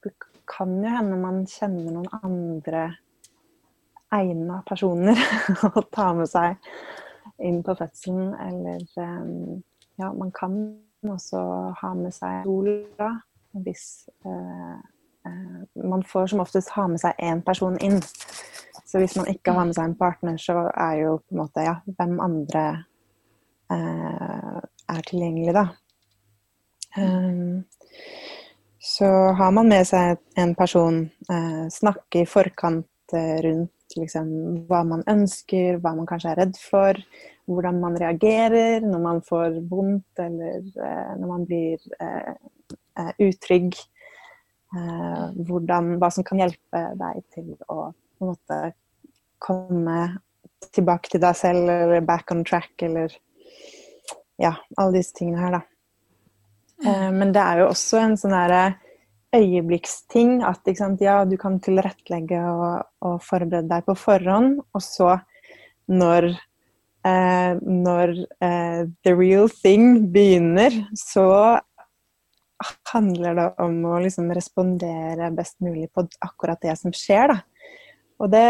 det 0.05 0.13
kan 0.47 0.73
jo 0.83 0.95
hende 0.95 1.19
man 1.21 1.43
kjenner 1.49 1.91
noen 1.91 2.09
andre 2.21 2.87
egna 4.15 4.61
personer 4.67 5.19
å 5.73 5.83
ta 5.91 6.11
med 6.15 6.29
seg 6.31 6.55
inn 7.43 7.59
på 7.63 7.75
fødselen, 7.77 8.35
eller 8.47 8.83
eh, 9.03 9.63
Ja, 9.97 10.11
man 10.13 10.29
kan 10.29 10.53
også 11.01 11.39
ha 11.79 11.89
med 11.97 12.13
seg 12.13 12.43
sola 12.45 13.15
hvis 13.57 14.05
eh, 14.29 14.77
Eh, 15.27 15.83
man 15.83 16.03
får 16.03 16.27
som 16.27 16.39
oftest 16.39 16.69
ha 16.69 16.87
med 16.87 17.01
seg 17.01 17.17
én 17.19 17.41
person 17.45 17.77
inn. 17.83 17.99
Så 18.87 19.01
hvis 19.01 19.17
man 19.19 19.27
ikke 19.31 19.53
har 19.55 19.67
med 19.67 19.75
seg 19.75 19.89
en 19.89 19.97
partner, 19.99 20.37
så 20.39 20.69
er 20.71 21.01
jo 21.01 21.17
på 21.25 21.35
en 21.35 21.41
måte 21.41 21.65
ja, 21.65 21.75
hvem 21.97 22.19
andre 22.23 22.63
eh, 23.73 24.59
er 24.93 25.07
tilgjengelig, 25.09 25.55
da. 25.57 25.65
Um, 26.97 27.63
så 28.87 29.05
har 29.35 29.51
man 29.51 29.67
med 29.67 29.83
seg 29.85 30.21
en 30.39 30.53
person, 30.55 31.01
eh, 31.29 31.65
snakke 31.73 32.21
i 32.23 32.29
forkant 32.29 33.13
eh, 33.13 33.35
rundt 33.43 33.97
liksom, 33.99 34.29
hva 34.69 34.79
man 34.87 35.03
ønsker, 35.11 35.81
hva 35.83 35.91
man 35.97 36.07
kanskje 36.07 36.31
er 36.31 36.39
redd 36.39 36.55
for, 36.61 36.99
hvordan 37.51 37.81
man 37.83 37.97
reagerer 37.99 38.87
når 38.87 39.03
man 39.03 39.19
får 39.27 39.59
vondt 39.67 40.23
eller 40.23 40.63
eh, 40.63 41.13
når 41.19 41.27
man 41.33 41.45
blir 41.49 41.83
utrygg. 43.21 43.75
Hvordan, 44.71 45.93
hva 46.01 46.09
som 46.11 46.25
kan 46.27 46.41
hjelpe 46.41 46.81
deg 46.99 47.21
til 47.31 47.53
å 47.71 47.91
på 47.93 48.25
en 48.25 48.31
måte 48.31 48.57
komme 49.39 49.99
tilbake 50.73 51.13
til 51.13 51.21
deg 51.23 51.37
selv, 51.37 51.69
eller 51.69 52.03
back 52.03 52.33
on 52.33 52.43
track, 52.47 52.73
eller 52.83 53.13
ja, 54.41 54.55
alle 54.75 54.97
disse 54.97 55.15
tingene 55.15 55.39
her, 55.39 55.59
da. 55.59 55.61
Eh, 56.85 57.09
men 57.13 57.31
det 57.35 57.43
er 57.43 57.63
jo 57.63 57.71
også 57.71 58.01
en 58.03 58.17
sånn 58.19 58.35
derre 58.35 58.65
øyeblikksting 59.35 60.41
at 60.47 60.67
sant, 60.77 61.01
ja, 61.03 61.21
du 61.27 61.35
kan 61.39 61.59
tilrettelegge 61.63 62.41
og, 62.47 62.85
og, 63.03 63.17
forberede 63.25 63.67
deg 63.69 63.87
på 63.87 63.97
forhånd, 63.99 64.59
og 64.73 64.83
så 64.83 65.17
når 65.91 66.31
eh, 67.07 67.53
når 67.61 68.13
eh, 68.43 68.83
the 69.05 69.13
real 69.15 69.49
thing 69.51 70.07
begynner, 70.13 70.73
så 70.95 71.59
handler 72.91 73.37
det 73.37 73.47
om 73.61 73.75
å 73.85 73.99
liksom 74.01 74.31
respondere 74.33 75.29
best 75.35 75.59
mulig 75.61 75.91
på 75.93 76.07
akkurat 76.25 76.61
det 76.63 76.73
som 76.79 76.93
skjer. 76.95 77.33
Da. 77.33 77.37
Og 78.23 78.31
det, 78.33 78.45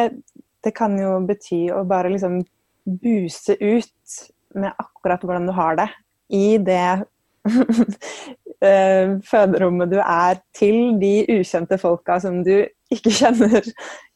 det 0.63 0.73
kan 0.75 0.95
jo 0.99 1.17
bety 1.27 1.65
å 1.75 1.83
bare 1.87 2.13
liksom 2.13 2.39
buse 2.87 3.57
ut 3.59 4.17
med 4.55 4.71
akkurat 4.79 5.23
hvordan 5.25 5.49
du 5.49 5.53
har 5.57 5.75
det 5.79 5.89
i 6.33 6.57
det 6.57 6.79
eh, 6.79 7.05
føderommet 9.31 9.91
du 9.91 9.99
er, 10.01 10.39
til 10.57 10.97
de 11.01 11.13
ukjente 11.37 11.77
folka 11.81 12.17
som 12.23 12.41
du 12.45 12.55
ikke 12.93 13.13
kjenner 13.19 13.61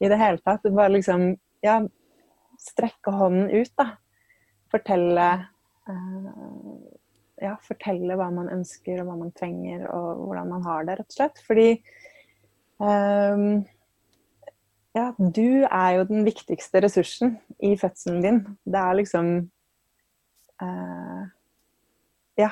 i 0.02 0.10
det 0.10 0.20
hele 0.20 0.42
tatt. 0.42 0.66
Bare 0.70 0.96
liksom 0.96 1.34
ja, 1.66 1.80
strekke 2.62 3.14
hånden 3.16 3.52
ut, 3.54 3.74
da. 3.78 3.92
Fortelle 4.72 5.28
uh, 5.90 6.80
ja, 7.42 7.56
fortelle 7.66 8.16
hva 8.20 8.30
man 8.34 8.52
ønsker 8.54 9.02
og 9.02 9.10
hva 9.10 9.18
man 9.20 9.34
trenger 9.36 9.88
og 9.90 10.26
hvordan 10.28 10.52
man 10.54 10.66
har 10.68 10.88
det, 10.88 10.98
rett 11.00 11.14
og 11.14 11.18
slett. 11.18 11.44
Fordi 11.48 11.70
um, 12.78 13.46
ja, 14.98 15.08
du 15.18 15.64
er 15.66 15.90
jo 15.98 16.08
den 16.10 16.26
viktigste 16.28 16.84
ressursen 16.84 17.38
i 17.64 17.74
fødselen 17.80 18.22
din. 18.26 18.42
Det 18.66 18.82
er 18.82 19.00
liksom 19.00 19.32
uh, 20.64 21.24
Ja, 22.40 22.52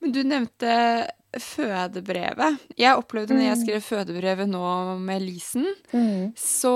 Men 0.00 0.14
du 0.16 0.20
nevnte 0.24 0.74
fødebrevet. 1.38 2.58
Jeg 2.80 2.98
opplevde 2.98 3.36
når 3.36 3.44
jeg 3.44 3.58
mm. 3.58 3.62
skrev 3.62 3.84
fødebrevet 3.86 4.50
nå 4.50 4.64
med 4.98 5.22
Lisen, 5.22 5.68
mm. 5.92 6.32
så 6.34 6.74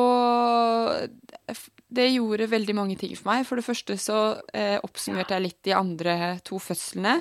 det 1.94 2.10
gjorde 2.12 2.50
veldig 2.50 2.76
mange 2.76 2.96
ting 3.00 3.14
for 3.18 3.32
meg. 3.32 3.44
For 3.48 3.58
det 3.58 3.66
første 3.66 3.96
så 4.00 4.20
eh, 4.54 4.76
oppsummerte 4.82 5.36
jeg 5.36 5.46
litt 5.46 5.60
de 5.66 5.74
andre 5.76 6.16
to 6.46 6.60
fødslene. 6.62 7.18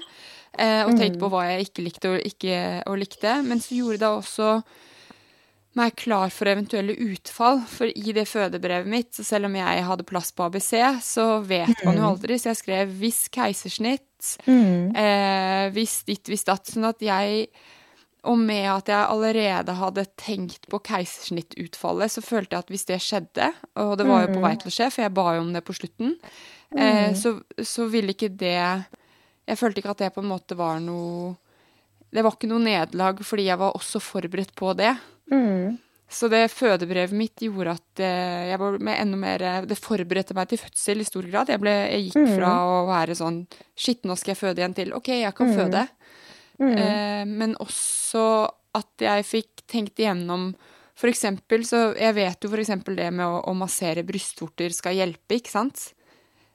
Eh, 0.53 0.81
og 0.85 0.93
tenkte 0.93 1.21
på 1.21 1.29
mm. 1.29 1.33
hva 1.33 1.43
jeg 1.49 1.67
ikke 1.67 1.85
likte 1.87 2.13
og 2.13 2.25
ikke 2.29 2.57
og 2.89 2.97
likte. 3.01 3.37
Men 3.45 3.61
så 3.63 3.77
gjorde 3.77 4.01
det 4.03 4.11
også 4.11 4.49
meg 5.79 5.95
klar 5.97 6.29
for 6.33 6.49
eventuelle 6.49 6.95
utfall. 7.09 7.63
For 7.69 7.89
i 7.89 8.15
det 8.15 8.27
fødebrevet 8.29 8.89
mitt, 8.89 9.13
så 9.17 9.25
selv 9.25 9.49
om 9.49 9.57
jeg 9.57 9.85
hadde 9.89 10.07
plass 10.09 10.33
på 10.35 10.45
ABC, 10.45 10.73
så 11.01 11.27
vet 11.41 11.81
man 11.81 11.97
jo 11.97 12.05
mm. 12.05 12.09
aldri. 12.11 12.37
Så 12.37 12.53
jeg 12.53 12.61
skrev 12.61 12.97
'hvis 13.01 13.27
keisersnitt', 13.33 14.12
mm. 14.45 14.95
eh, 14.95 15.69
'hvis 15.73 16.03
ditt, 16.07 16.27
hvis 16.31 16.45
datt'. 16.47 16.69
Sånn 16.71 16.89
at 16.89 17.01
jeg 17.03 17.47
Og 18.23 18.37
med 18.39 18.69
at 18.71 18.87
jeg 18.87 19.03
allerede 19.11 19.73
hadde 19.75 20.05
tenkt 20.15 20.69
på 20.71 20.79
keisersnittutfallet, 20.79 22.07
så 22.07 22.21
følte 22.23 22.55
jeg 22.55 22.63
at 22.63 22.69
hvis 22.71 22.85
det 22.87 22.99
skjedde, 23.03 23.49
og 23.75 23.97
det 23.99 24.05
var 24.07 24.21
jo 24.23 24.29
på 24.37 24.39
vei 24.39 24.53
mm. 24.53 24.59
til 24.61 24.69
å 24.69 24.75
skje, 24.77 24.87
for 24.95 25.03
jeg 25.03 25.13
ba 25.13 25.25
jo 25.35 25.41
om 25.41 25.49
det 25.51 25.61
på 25.67 25.75
slutten, 25.75 26.13
eh, 26.71 27.09
mm. 27.11 27.17
så, 27.19 27.33
så 27.59 27.89
ville 27.91 28.15
ikke 28.15 28.31
det 28.31 28.85
Jeg 29.43 29.59
følte 29.59 29.83
ikke 29.83 29.91
at 29.91 30.05
det 30.05 30.13
på 30.15 30.23
en 30.23 30.31
måte 30.31 30.55
var 30.55 30.79
noe 30.79 31.35
Det 32.07 32.23
var 32.23 32.37
ikke 32.37 32.47
noe 32.47 32.63
nederlag, 32.63 33.19
fordi 33.19 33.49
jeg 33.49 33.59
var 33.59 33.75
også 33.75 33.99
forberedt 33.99 34.55
på 34.55 34.71
det. 34.71 34.95
Mm. 35.27 35.82
Så 36.13 36.29
det 36.29 36.43
fødebrevet 36.53 37.15
mitt 37.17 37.41
gjorde 37.41 37.73
at 37.73 38.01
eh, 38.05 38.49
jeg 38.51 38.59
var 38.61 38.75
med 38.85 38.99
enda 39.01 39.17
mer 39.17 39.45
Det 39.65 39.77
forberedte 39.81 40.35
meg 40.37 40.51
til 40.51 40.61
fødsel 40.61 41.01
i 41.01 41.07
stor 41.07 41.25
grad. 41.29 41.49
Jeg, 41.49 41.61
ble, 41.63 41.73
jeg 41.89 42.07
gikk 42.07 42.19
mm. 42.21 42.33
fra 42.37 42.51
å 42.69 42.75
være 42.89 43.17
sånn 43.17 43.39
Shit, 43.73 44.03
nå 44.05 44.17
skal 44.19 44.35
jeg 44.35 44.41
føde 44.43 44.61
igjen, 44.61 44.77
til 44.77 44.93
OK, 44.93 45.09
jeg 45.23 45.33
kan 45.37 45.49
mm. 45.49 45.55
føde. 45.57 45.87
Mm. 46.61 46.75
Eh, 46.77 47.23
men 47.29 47.57
også 47.63 48.27
at 48.77 49.05
jeg 49.05 49.25
fikk 49.25 49.65
tenkt 49.69 50.01
igjennom 50.01 50.51
For 50.97 51.09
eksempel, 51.09 51.65
så 51.65 51.91
Jeg 51.97 52.13
vet 52.17 52.45
jo 52.45 52.51
for 52.51 52.61
eksempel 52.61 52.97
det 52.97 53.09
med 53.13 53.25
å, 53.25 53.41
å 53.49 53.57
massere 53.57 54.05
brystvorter 54.05 54.73
skal 54.75 54.97
hjelpe, 55.01 55.41
ikke 55.41 55.53
sant? 55.53 55.89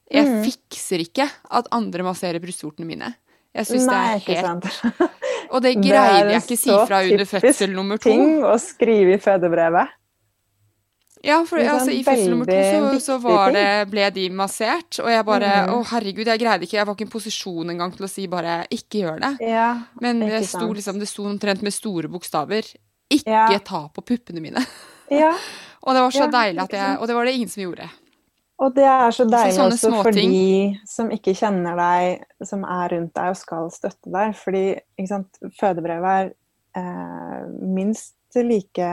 Jeg 0.08 0.24
mm. 0.24 0.38
fikser 0.46 1.02
ikke 1.04 1.26
at 1.26 1.68
andre 1.74 2.06
masserer 2.06 2.40
brystvortene 2.40 2.88
mine. 2.88 3.10
Jeg 3.56 3.66
syns 3.66 3.86
det 3.88 3.98
er 3.98 4.18
helt 4.26 4.82
Og 5.48 5.62
det 5.64 5.74
greide 5.86 6.34
jeg 6.34 6.42
ikke 6.42 6.58
si 6.60 6.72
fra 6.72 7.00
under 7.04 7.28
fødsel 7.28 7.72
nummer 7.74 7.96
to. 7.96 8.10
Det 8.10 8.18
er 8.18 8.20
en 8.20 8.26
så 8.26 8.34
typisk 8.34 8.42
ting 8.42 8.44
å 8.44 8.58
skrive 8.62 9.16
i 9.16 9.22
fødebrevet. 9.22 9.94
Ja, 11.24 11.40
for 11.48 11.58
altså, 11.58 11.90
i 11.90 12.02
fødsel 12.06 12.30
nummer 12.30 12.46
to 12.46 12.58
så, 12.62 12.90
så 13.02 13.16
var 13.22 13.50
det, 13.54 13.66
ble 13.90 14.06
de 14.14 14.28
massert, 14.30 15.00
og 15.02 15.10
jeg 15.10 15.24
bare 15.26 15.48
mm. 15.66 15.72
Å, 15.74 15.78
herregud, 15.90 16.28
jeg 16.30 16.42
greide 16.44 16.68
ikke 16.68 16.76
Jeg 16.78 16.86
var 16.86 16.94
ikke 16.94 17.06
i 17.06 17.08
en 17.08 17.14
posisjon 17.14 17.72
engang 17.74 17.94
til 17.96 18.06
å 18.06 18.10
si 18.10 18.26
bare 18.30 18.60
'ikke 18.70 19.02
gjør 19.02 19.18
det'. 19.24 19.48
Ja, 19.48 19.70
Men 20.00 20.20
det 20.22 20.44
sto, 20.46 20.68
liksom, 20.70 21.00
det 21.02 21.08
sto 21.10 21.26
omtrent 21.26 21.62
med 21.62 21.74
store 21.74 22.08
bokstaver 22.12 22.62
'ikke 23.10 23.26
ja. 23.26 23.58
ta 23.58 23.88
på 23.88 24.04
puppene 24.04 24.44
mine'. 24.44 24.62
Ja. 25.10 25.32
og 25.86 25.94
det 25.96 26.04
var 26.04 26.14
så 26.14 26.30
deilig 26.30 26.62
at 26.62 26.72
jeg 26.72 26.98
Og 27.00 27.08
det 27.08 27.14
var 27.16 27.24
det 27.24 27.34
ingen 27.34 27.48
som 27.48 27.62
gjorde. 27.62 27.90
Og 28.58 28.74
det 28.74 28.86
er 28.90 29.12
så 29.14 29.24
deilig 29.28 29.54
så 29.54 29.68
også 29.68 29.90
for 30.02 30.16
de 30.16 30.78
som 30.88 31.12
ikke 31.14 31.34
kjenner 31.38 31.78
deg, 31.78 32.24
som 32.42 32.64
er 32.66 32.90
rundt 32.94 33.14
deg 33.14 33.30
og 33.30 33.38
skal 33.38 33.68
støtte 33.70 34.10
deg. 34.10 34.34
Fordi 34.34 34.64
sant, 35.06 35.38
fødebrevet 35.60 36.08
er 36.08 36.32
eh, 36.80 37.44
minst 37.62 38.16
like 38.34 38.90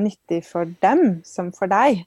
nyttig 0.00 0.40
for 0.46 0.72
dem 0.82 1.20
som 1.28 1.52
for 1.52 1.68
deg. 1.70 2.06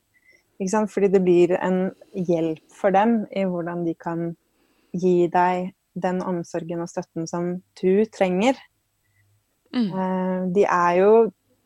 Fordi 0.58 1.12
det 1.12 1.22
blir 1.22 1.54
en 1.60 1.92
hjelp 2.16 2.64
for 2.74 2.96
dem 2.96 3.22
i 3.30 3.46
hvordan 3.46 3.86
de 3.86 3.94
kan 4.00 4.32
gi 4.96 5.28
deg 5.32 5.74
den 5.96 6.22
omsorgen 6.26 6.84
og 6.84 6.90
støtten 6.90 7.28
som 7.30 7.54
du 7.80 8.06
trenger. 8.12 8.58
Mm. 9.76 9.88
Eh, 9.92 10.42
de 10.56 10.66
er 10.66 11.00
jo 11.04 11.12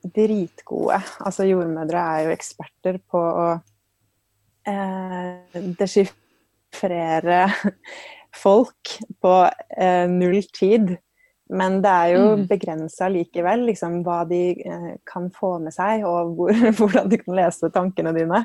dritgode. 0.03 0.99
Altså 1.23 1.47
jordmødre 1.47 2.01
er 2.01 2.27
jo 2.27 2.35
eksperter 2.35 2.99
på 3.07 3.19
å 3.19 3.49
eh, 4.67 5.61
deschiffrere 5.79 7.43
folk 8.35 8.97
på 9.21 9.35
eh, 9.77 10.09
null 10.09 10.41
tid. 10.53 10.97
Men 11.49 11.79
det 11.81 11.89
er 11.89 12.11
jo 12.13 12.25
mm. 12.37 12.43
begrensa 12.49 13.07
likevel 13.09 13.65
liksom, 13.71 14.03
hva 14.05 14.21
de 14.29 14.43
eh, 14.53 14.91
kan 15.07 15.31
få 15.33 15.55
med 15.63 15.73
seg, 15.73 16.05
og 16.05 16.35
hvor, 16.37 16.53
hvordan 16.77 17.09
de 17.09 17.21
kan 17.23 17.39
lese 17.39 17.71
tankene 17.73 18.13
dine. 18.17 18.43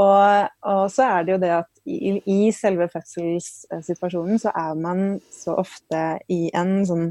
Og, 0.00 0.52
og, 0.66 0.86
så 0.90 1.08
er 1.18 1.26
det 1.26 1.34
jo 1.34 1.40
det 1.42 1.50
at 1.58 1.82
i, 1.84 2.14
i 2.30 2.38
selve 2.54 2.88
fødselssituasjonen 2.90 4.40
så 4.40 4.54
er 4.56 4.78
man 4.78 5.18
så 5.34 5.58
ofte 5.60 6.00
i 6.32 6.46
en 6.56 6.78
sånn 6.88 7.10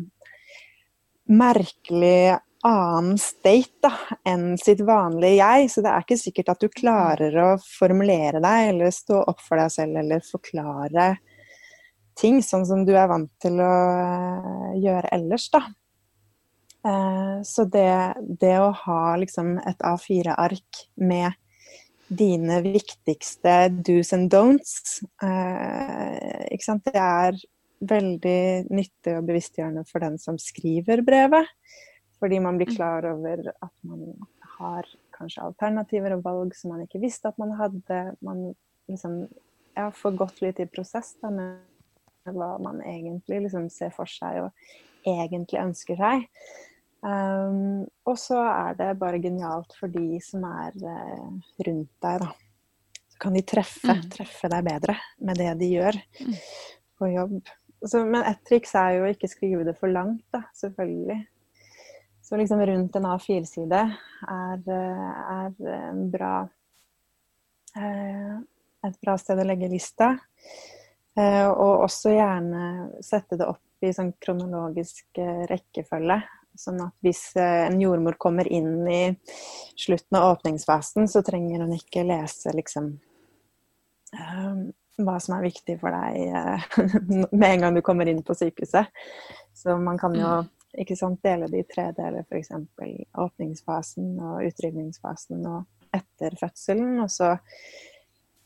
merkelig 1.31 2.39
annen 2.67 3.17
state 3.21 3.81
da, 3.83 3.91
enn 4.27 4.53
sitt 4.61 4.83
vanlige 4.85 5.39
jeg. 5.39 5.69
Så 5.73 5.83
det 5.83 5.91
er 5.91 6.05
ikke 6.05 6.19
sikkert 6.19 6.53
at 6.53 6.63
du 6.63 6.69
klarer 6.73 7.37
å 7.41 7.49
formulere 7.63 8.41
deg 8.43 8.71
eller 8.71 8.93
stå 8.95 9.23
opp 9.31 9.43
for 9.43 9.61
deg 9.61 9.73
selv 9.73 10.01
eller 10.03 10.25
forklare 10.25 11.11
ting 12.21 12.41
sånn 12.45 12.65
som 12.67 12.83
du 12.85 12.93
er 12.97 13.09
vant 13.11 13.31
til 13.41 13.59
å 13.63 13.75
eh, 14.01 14.73
gjøre 14.81 15.11
ellers, 15.15 15.47
da. 15.53 15.63
Eh, 16.87 17.37
så 17.47 17.65
det, 17.69 17.93
det 18.41 18.57
å 18.61 18.71
ha 18.83 19.01
liksom 19.21 19.55
et 19.69 19.85
A4-ark 19.85 20.83
med 21.01 21.37
dine 22.11 22.59
viktigste 22.65 23.55
do's 23.71 24.11
and 24.15 24.31
don'ts, 24.33 24.99
eh, 25.23 26.47
ikke 26.51 26.67
sant, 26.67 26.87
det 26.89 26.99
er 26.99 27.39
veldig 27.81 28.41
nyttig 28.69 29.15
og 29.17 29.29
bevisstgjørende 29.29 29.85
for 29.89 30.03
den 30.03 30.19
som 30.21 30.37
skriver 30.41 31.01
brevet. 31.05 31.47
Fordi 32.21 32.37
man 32.39 32.59
blir 32.59 32.69
mm. 32.69 32.75
klar 32.77 33.05
over 33.09 33.47
at 33.49 33.73
man 33.87 34.13
har 34.59 34.87
kanskje 35.15 35.45
alternativer 35.47 36.15
og 36.15 36.25
valg 36.25 36.53
som 36.57 36.75
man 36.75 36.85
ikke 36.85 37.01
visste 37.01 37.31
at 37.31 37.39
man 37.41 37.55
hadde. 37.57 38.01
Man 38.21 38.51
liksom 38.89 39.23
ja, 39.75 39.89
får 39.95 40.17
gått 40.19 40.41
litt 40.43 40.61
i 40.61 40.69
prosess 40.69 41.15
da, 41.21 41.31
med 41.33 42.35
hva 42.37 42.53
man 42.61 42.83
egentlig 42.85 43.47
liksom 43.47 43.69
ser 43.73 43.93
for 43.95 44.09
seg 44.09 44.43
og 44.43 45.07
egentlig 45.07 45.61
ønsker 45.61 45.97
seg. 45.97 46.27
Um, 47.01 47.87
og 48.05 48.17
så 48.21 48.37
er 48.45 48.75
det 48.77 48.91
bare 49.01 49.21
genialt 49.23 49.73
for 49.79 49.89
de 49.89 50.19
som 50.21 50.43
er 50.45 50.75
uh, 50.85 51.31
rundt 51.65 51.93
deg, 52.05 52.21
da. 52.21 52.29
Så 53.09 53.21
kan 53.23 53.33
de 53.33 53.41
treffe, 53.45 53.95
mm. 53.97 54.05
treffe 54.13 54.51
deg 54.53 54.67
bedre 54.67 54.99
med 55.25 55.41
det 55.41 55.55
de 55.57 55.71
gjør 55.71 55.97
mm. 55.97 56.37
på 57.01 57.09
jobb. 57.15 57.39
Så, 57.81 58.03
men 58.05 58.21
et 58.29 58.43
triks 58.45 58.75
er 58.77 58.99
jo 58.99 59.07
å 59.07 59.09
ikke 59.09 59.29
skrive 59.31 59.65
det 59.65 59.73
for 59.79 59.89
langt, 59.89 60.21
da, 60.33 60.43
selvfølgelig. 60.59 61.17
Så 62.31 62.37
liksom 62.39 62.61
rundt 62.63 62.95
en 62.95 63.05
A4-side 63.11 63.79
er, 64.23 64.61
er, 64.71 65.55
en 65.75 66.05
bra 66.13 66.35
eh, 67.75 68.37
et 68.87 69.01
bra 69.03 69.17
sted 69.19 69.41
å 69.41 69.45
legge 69.49 69.67
lista. 69.67 70.13
Eh, 71.19 71.47
og 71.49 71.83
også 71.89 72.13
gjerne 72.15 73.01
sette 73.03 73.35
det 73.35 73.49
opp 73.51 73.83
i 73.83 73.91
sånn 73.91 74.13
kronologisk 74.23 75.19
eh, 75.19 75.43
rekkefølge. 75.51 76.21
Sånn 76.55 76.79
at 76.85 76.95
hvis 77.03 77.33
eh, 77.35 77.65
en 77.65 77.75
jordmor 77.83 78.15
kommer 78.15 78.47
inn 78.47 78.87
i 78.87 79.01
slutten 79.75 80.21
av 80.21 80.29
åpningsfasen, 80.37 81.11
så 81.11 81.23
trenger 81.27 81.65
hun 81.65 81.75
ikke 81.75 82.07
lese 82.07 82.55
liksom 82.55 82.93
hva 85.01 85.19
som 85.19 85.35
er 85.35 85.45
viktig 85.49 85.77
for 85.83 85.91
deg 85.91 86.79
med 87.41 87.45
en 87.49 87.61
gang 87.65 87.75
du 87.75 87.83
kommer 87.83 88.07
inn 88.07 88.23
på 88.23 88.39
sykehuset. 88.39 88.87
Så 89.51 89.75
man 89.83 89.99
kan 89.99 90.15
jo 90.15 90.31
mm. 90.39 90.49
Ikke 90.79 90.95
sant, 90.95 91.19
dele 91.23 91.49
det 91.51 91.63
i 91.63 91.67
tre 91.67 91.89
deler, 91.97 92.25
f.eks. 92.27 92.51
åpningsfasen 93.19 94.11
og 94.23 94.45
utrydningsfasen 94.47 95.45
og 95.49 95.95
etter 95.95 96.37
fødselen. 96.39 96.99
Og 97.03 97.11
så 97.11 97.33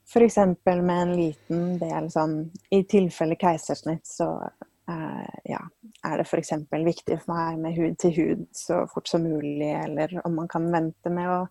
f.eks. 0.06 0.38
med 0.66 0.96
en 0.96 1.16
liten 1.18 1.66
del 1.82 2.10
sånn 2.14 2.38
I 2.74 2.84
tilfelle 2.90 3.38
keisersnitt, 3.42 4.06
så 4.10 4.30
eh, 4.42 5.40
ja, 5.52 5.62
er 6.06 6.22
det 6.22 6.28
f.eks. 6.28 6.54
viktig 6.72 7.20
for 7.24 7.34
meg 7.34 7.62
med 7.64 7.80
hud 7.80 7.98
til 8.02 8.16
hud 8.20 8.46
så 8.58 8.84
fort 8.92 9.10
som 9.10 9.26
mulig, 9.26 9.74
eller 9.74 10.20
om 10.26 10.40
man 10.42 10.50
kan 10.52 10.70
vente 10.74 11.14
med 11.14 11.30
å 11.30 11.42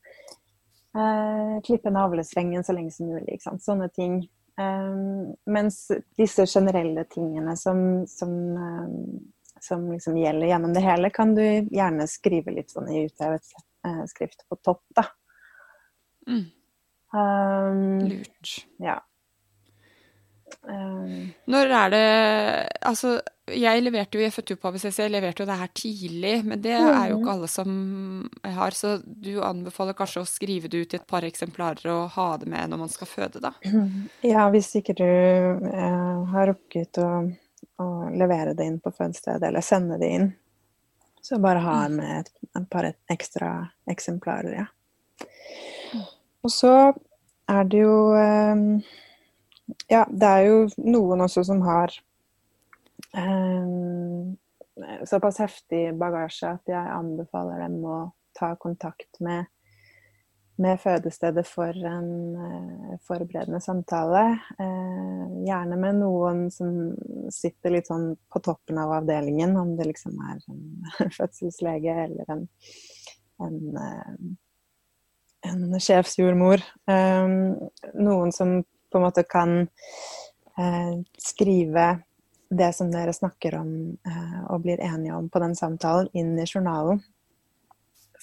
eh, 0.98 1.58
klippe 1.66 1.94
navlestrengen 1.94 2.66
så 2.66 2.76
lenge 2.76 2.94
som 2.94 3.12
mulig. 3.14 3.38
Sånne 3.42 3.90
ting. 3.94 4.24
Um, 4.54 5.32
mens 5.50 5.88
disse 6.14 6.44
generelle 6.46 7.02
tingene 7.10 7.56
som, 7.58 8.04
som, 8.06 8.30
um, 8.54 9.16
som 9.64 9.86
liksom 9.92 10.18
gjelder 10.20 10.50
gjennom 10.52 10.74
det 10.76 10.84
hele, 10.84 11.10
kan 11.14 11.34
du 11.36 11.44
gjerne 11.44 12.08
skrive 12.10 12.54
litt 12.54 12.74
sånn 12.74 12.90
i 12.92 13.06
uthevet 13.08 13.56
uh, 13.86 14.04
skrift 14.10 14.44
på 14.48 14.60
topp, 14.60 14.84
da. 14.96 15.08
Mm. 16.28 16.44
Um, 17.14 17.98
Lurt. 18.10 18.54
Ja. 18.82 18.98
Um, 20.64 21.32
Når 21.50 21.72
er 21.76 21.90
det 21.92 22.04
Altså, 22.84 23.18
jeg 23.52 23.82
leverte 23.84 24.16
jo 24.16 24.24
i 24.24 24.56
på 24.56 24.68
ABCC, 24.68 24.98
jeg 25.02 25.12
leverte 25.12 25.42
jo 25.42 25.46
det 25.48 25.58
her 25.60 25.70
tidlig, 25.76 26.34
men 26.44 26.62
det 26.64 26.72
er 26.72 27.10
jo 27.10 27.18
ikke 27.18 27.34
alle 27.34 27.48
som 27.48 27.70
har. 28.40 28.72
Så 28.72 28.96
du 29.04 29.42
anbefaler 29.44 29.96
kanskje 29.96 30.22
å 30.22 30.28
skrive 30.28 30.68
det 30.68 30.80
ut 30.80 30.94
i 30.94 30.96
et 30.96 31.06
par 31.06 31.26
eksemplarer 31.28 31.90
og 31.92 32.14
ha 32.16 32.28
det 32.40 32.48
med 32.48 32.72
når 32.72 32.80
man 32.86 32.92
skal 32.92 33.10
føde, 33.10 33.42
da? 33.44 33.52
Ja, 34.34 34.48
hvis 34.52 34.70
ikke 34.80 34.96
du 34.96 35.04
eh, 35.04 36.24
har 36.32 36.48
rukket 36.54 37.00
å, 37.02 37.10
å, 37.84 38.10
levere 38.14 38.54
det 38.56 38.66
inn 38.68 38.80
på 38.82 38.92
fødestedet, 38.94 39.48
eller 39.48 39.64
sende 39.64 39.98
det 40.00 40.10
inn, 40.16 40.30
så 41.24 41.38
bare 41.40 41.62
ha 41.64 41.76
mm. 41.88 41.96
med 41.96 42.14
et, 42.20 42.32
et 42.58 42.68
par 42.70 42.88
ekstra 43.12 43.50
eksemplarer, 43.90 44.64
ja. 44.64 44.68
Og 46.44 46.52
så 46.52 46.74
er 47.48 47.68
det 47.70 47.80
jo 47.80 47.96
eh, 48.18 48.64
Ja, 49.88 50.04
det 50.10 50.28
er 50.28 50.42
jo 50.44 50.58
noen 50.84 51.24
også 51.24 51.44
som 51.48 51.62
har 51.64 51.92
um, 53.16 54.34
såpass 55.08 55.40
heftig 55.40 55.86
bagasje 55.96 56.50
at 56.58 56.68
jeg 56.68 56.92
anbefaler 56.98 57.62
dem 57.64 57.78
å 57.88 57.98
ta 58.36 58.52
kontakt 58.60 59.20
med, 59.24 59.46
med 60.56 60.78
fødestedet 60.80 61.44
for 61.48 61.74
en 61.88 62.10
uh, 62.36 62.94
forberedende 63.06 63.60
samtale. 63.62 64.22
Uh, 64.60 65.24
gjerne 65.46 65.78
med 65.80 65.98
noen 65.98 66.46
som 66.54 66.70
sitter 67.34 67.74
litt 67.74 67.90
sånn 67.90 68.12
på 68.30 68.42
toppen 68.44 68.78
av 68.80 68.94
avdelingen, 69.00 69.56
om 69.58 69.74
det 69.78 69.88
liksom 69.90 70.14
er 70.30 70.40
en 70.52 71.10
fødselslege 71.18 71.98
eller 72.06 72.32
en, 72.36 72.46
en, 73.42 73.60
uh, 73.74 74.16
en 75.50 75.78
sjefsjordmor. 75.80 76.62
noen 76.88 78.32
som 78.32 78.60
på 78.64 78.98
en 78.98 79.04
måte 79.04 79.24
kan 79.28 79.66
skrive 81.18 81.88
det 82.48 82.72
som 82.72 82.90
dere 82.92 83.12
snakker 83.12 83.56
om 83.58 83.70
eh, 84.06 84.40
og 84.50 84.62
blir 84.64 84.82
enige 84.82 85.14
om 85.14 85.28
på 85.28 85.42
den 85.42 85.56
samtalen, 85.56 86.08
inn 86.12 86.38
i 86.38 86.46
journalen. 86.46 87.02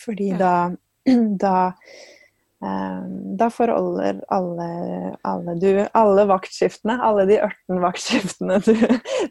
Fordi 0.06 0.32
da, 0.40 0.72
da 1.46 1.56
eh, 1.68 2.21
da 2.62 3.48
forholder 3.50 4.20
alle, 4.30 4.66
alle, 5.26 5.56
du, 5.58 5.70
alle 5.98 6.26
vaktskiftene, 6.30 7.00
alle 7.02 7.26
de 7.26 7.40
18 7.42 7.80
vaktskiftene 7.82 8.60
du, 8.68 8.76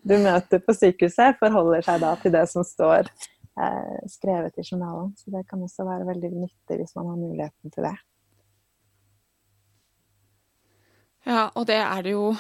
du, 0.02 0.14
møter 0.18 0.62
på 0.64 0.74
sykehuset, 0.74 1.38
forholder 1.38 1.84
seg 1.86 2.02
da 2.02 2.16
til 2.18 2.34
det 2.34 2.42
som 2.50 2.66
står 2.66 3.06
eh, 3.06 4.00
skrevet 4.10 4.58
i 4.58 4.66
journalen. 4.66 5.12
Så 5.14 5.30
det 5.30 5.44
kan 5.50 5.62
også 5.62 5.86
være 5.86 6.08
veldig 6.10 6.32
nyttig 6.40 6.80
hvis 6.80 6.96
man 6.98 7.12
har 7.12 7.20
muligheten 7.20 7.74
til 7.76 7.86
det. 7.86 7.94
Ja, 11.28 11.46
og 11.54 11.68
det 11.68 11.78
er 11.84 12.02
det 12.02 12.16
jo 12.16 12.32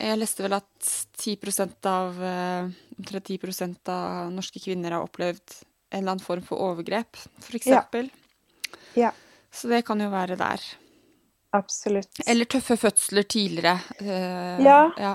jeg 0.00 0.18
leste 0.18 0.42
vel 0.42 0.56
at 0.56 0.88
10% 1.20 1.86
av, 1.86 2.16
eh, 2.18 2.72
omtrent 2.98 3.30
10 3.30 3.38
av 3.92 4.32
norske 4.34 4.58
kvinner 4.58 4.96
har 4.96 5.06
opplevd 5.06 5.60
en 5.94 6.00
eller 6.00 6.16
annen 6.16 6.24
form 6.24 6.42
for 6.42 6.58
overgrep, 6.58 7.14
f.eks. 7.38 7.70
Ja. 7.70 7.84
ja. 8.98 9.12
Så 9.54 9.70
det 9.70 9.84
kan 9.86 10.00
jo 10.02 10.10
være 10.10 10.36
der. 10.40 10.64
Absolutt. 11.54 12.18
Eller 12.26 12.48
tøffe 12.50 12.76
fødsler 12.76 13.22
tidligere. 13.22 13.78
Uh, 14.00 14.58
ja. 14.64 14.80
ja. 14.98 15.14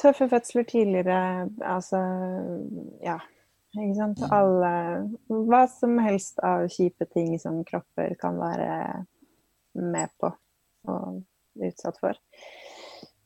Tøffe 0.00 0.28
fødsler 0.32 0.64
tidligere, 0.68 1.48
altså 1.60 2.00
Ja. 3.04 3.18
Ikke 3.72 3.96
sant. 3.96 4.20
Alle 4.32 4.72
Hva 5.28 5.62
som 5.72 5.96
helst 6.04 6.40
av 6.44 6.66
kjipe 6.72 7.06
ting 7.08 7.38
som 7.40 7.62
kropper 7.64 8.16
kan 8.20 8.36
være 8.40 8.72
med 9.80 10.12
på 10.20 10.28
og 10.92 11.22
utsatt 11.62 12.00
for. 12.02 12.18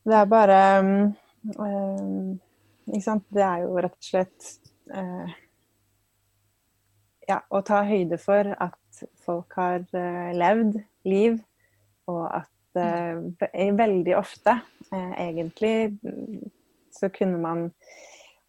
Det 0.07 0.15
er 0.15 0.29
bare 0.31 0.61
um, 0.85 2.39
Ikke 2.93 3.03
sant. 3.03 3.27
Det 3.35 3.43
er 3.43 3.65
jo 3.65 3.75
rett 3.81 3.99
og 3.99 4.11
slett 4.11 4.51
uh, 4.95 5.35
Ja, 7.27 7.41
å 7.51 7.63
ta 7.67 7.83
høyde 7.89 8.19
for 8.23 8.55
at 8.55 8.79
folk 9.25 9.57
har 9.59 9.83
uh, 9.95 10.31
levd 10.37 10.81
liv, 11.09 11.39
og 12.11 12.25
at 12.43 12.81
uh, 12.81 13.79
veldig 13.79 14.17
ofte, 14.19 14.61
egentlig, 14.93 15.97
så 16.95 17.09
kunne 17.11 17.41
man 17.43 17.65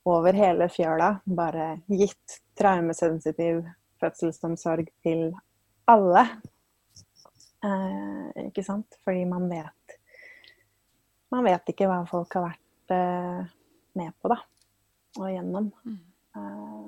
over 0.07 0.37
hele 0.37 0.67
fjøla 0.71 1.09
bare 1.25 1.71
gitt 1.89 2.37
traumesensitiv 2.59 3.63
fødselsomsorg 3.99 4.91
til 5.03 5.31
alle. 5.89 6.23
Eh, 7.65 8.45
ikke 8.47 8.63
sant? 8.63 8.99
Fordi 9.03 9.25
man 9.25 9.49
vet 9.49 9.73
man 11.33 11.43
vet 11.43 11.73
ikke 11.73 11.89
hva 11.89 12.03
folk 12.07 12.37
har 12.37 12.45
vært 12.45 12.93
eh, 12.95 13.55
med 13.99 14.13
på, 14.21 14.31
da. 14.31 14.37
Og 15.19 15.27
gjennom. 15.27 15.65
Mm. 15.83 15.97
Eh, 16.39 16.85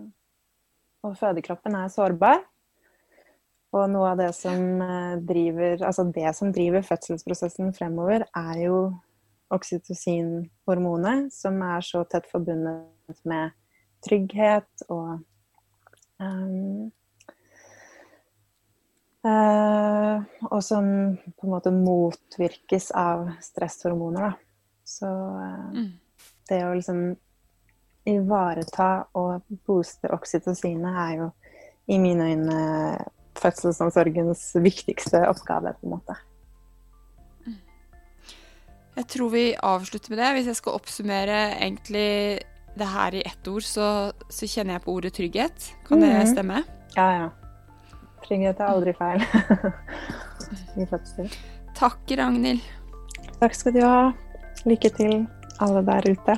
og 1.03 1.17
fødekroppen 1.19 1.75
er 1.75 1.91
sårbar. 1.91 2.39
Og 3.75 3.86
noe 3.91 4.13
av 4.13 4.17
det 4.17 4.32
som 4.34 4.82
eh, 4.82 5.15
driver 5.21 5.84
Altså 5.86 6.08
det 6.10 6.32
som 6.38 6.53
driver 6.53 6.86
fødselsprosessen 6.86 7.73
fremover, 7.77 8.25
er 8.36 8.62
jo 8.63 8.77
oksytocinhormonet, 9.53 11.34
som 11.34 11.58
er 11.65 11.86
så 11.86 12.03
tett 12.10 12.29
forbundet 12.29 13.21
med 13.29 13.53
trygghet 14.05 14.89
og 14.89 15.19
um, 16.21 16.89
Uh, 19.19 20.23
og 20.47 20.62
som 20.63 20.86
på 21.36 21.43
en 21.43 21.51
måte 21.51 21.71
motvirkes 21.75 22.86
av 22.95 23.25
stresshormoner, 23.43 24.29
da. 24.29 24.69
Så 24.88 25.10
uh, 25.10 25.73
mm. 25.75 25.89
det 26.47 26.60
å 26.63 26.69
liksom 26.77 27.01
ivareta 28.08 28.88
og 29.19 29.43
booste 29.67 30.08
oksytocinet 30.15 31.01
er 31.03 31.12
jo 31.17 31.27
i 31.91 31.97
mine 31.99 32.29
øyne 32.32 32.62
fødselsomsorgens 33.39 34.43
viktigste 34.63 35.23
oppgave, 35.30 35.73
på 35.80 35.88
en 35.88 35.95
måte. 35.95 36.15
Mm. 37.45 37.58
Jeg 38.99 39.08
tror 39.15 39.34
vi 39.34 39.45
avslutter 39.56 40.13
med 40.13 40.21
det. 40.23 40.32
Hvis 40.38 40.49
jeg 40.52 40.60
skal 40.60 40.80
oppsummere 40.80 41.41
egentlig 41.58 42.10
det 42.80 42.89
her 42.93 43.17
i 43.17 43.23
ett 43.25 43.52
ord, 43.52 43.65
så, 43.65 43.88
så 44.30 44.49
kjenner 44.49 44.78
jeg 44.78 44.86
på 44.86 44.95
ordet 44.95 45.13
trygghet. 45.17 45.69
Kan 45.88 46.04
mm. 46.04 46.08
det 46.08 46.28
stemme? 46.34 46.63
Ja, 46.97 47.08
ja. 47.15 47.30
Trygghet 48.25 48.60
er 48.60 48.69
aldri 48.69 48.93
feil 48.97 49.23
i 50.82 50.86
fødsel. 50.89 51.32
Takk, 51.80 52.02
Ragnhild. 52.19 52.63
Takk 53.39 53.56
skal 53.56 53.75
du 53.75 53.84
ha. 53.86 54.10
Lykke 54.67 54.91
til, 54.91 55.21
alle 55.63 55.84
der 55.88 56.10
ute. 56.12 56.36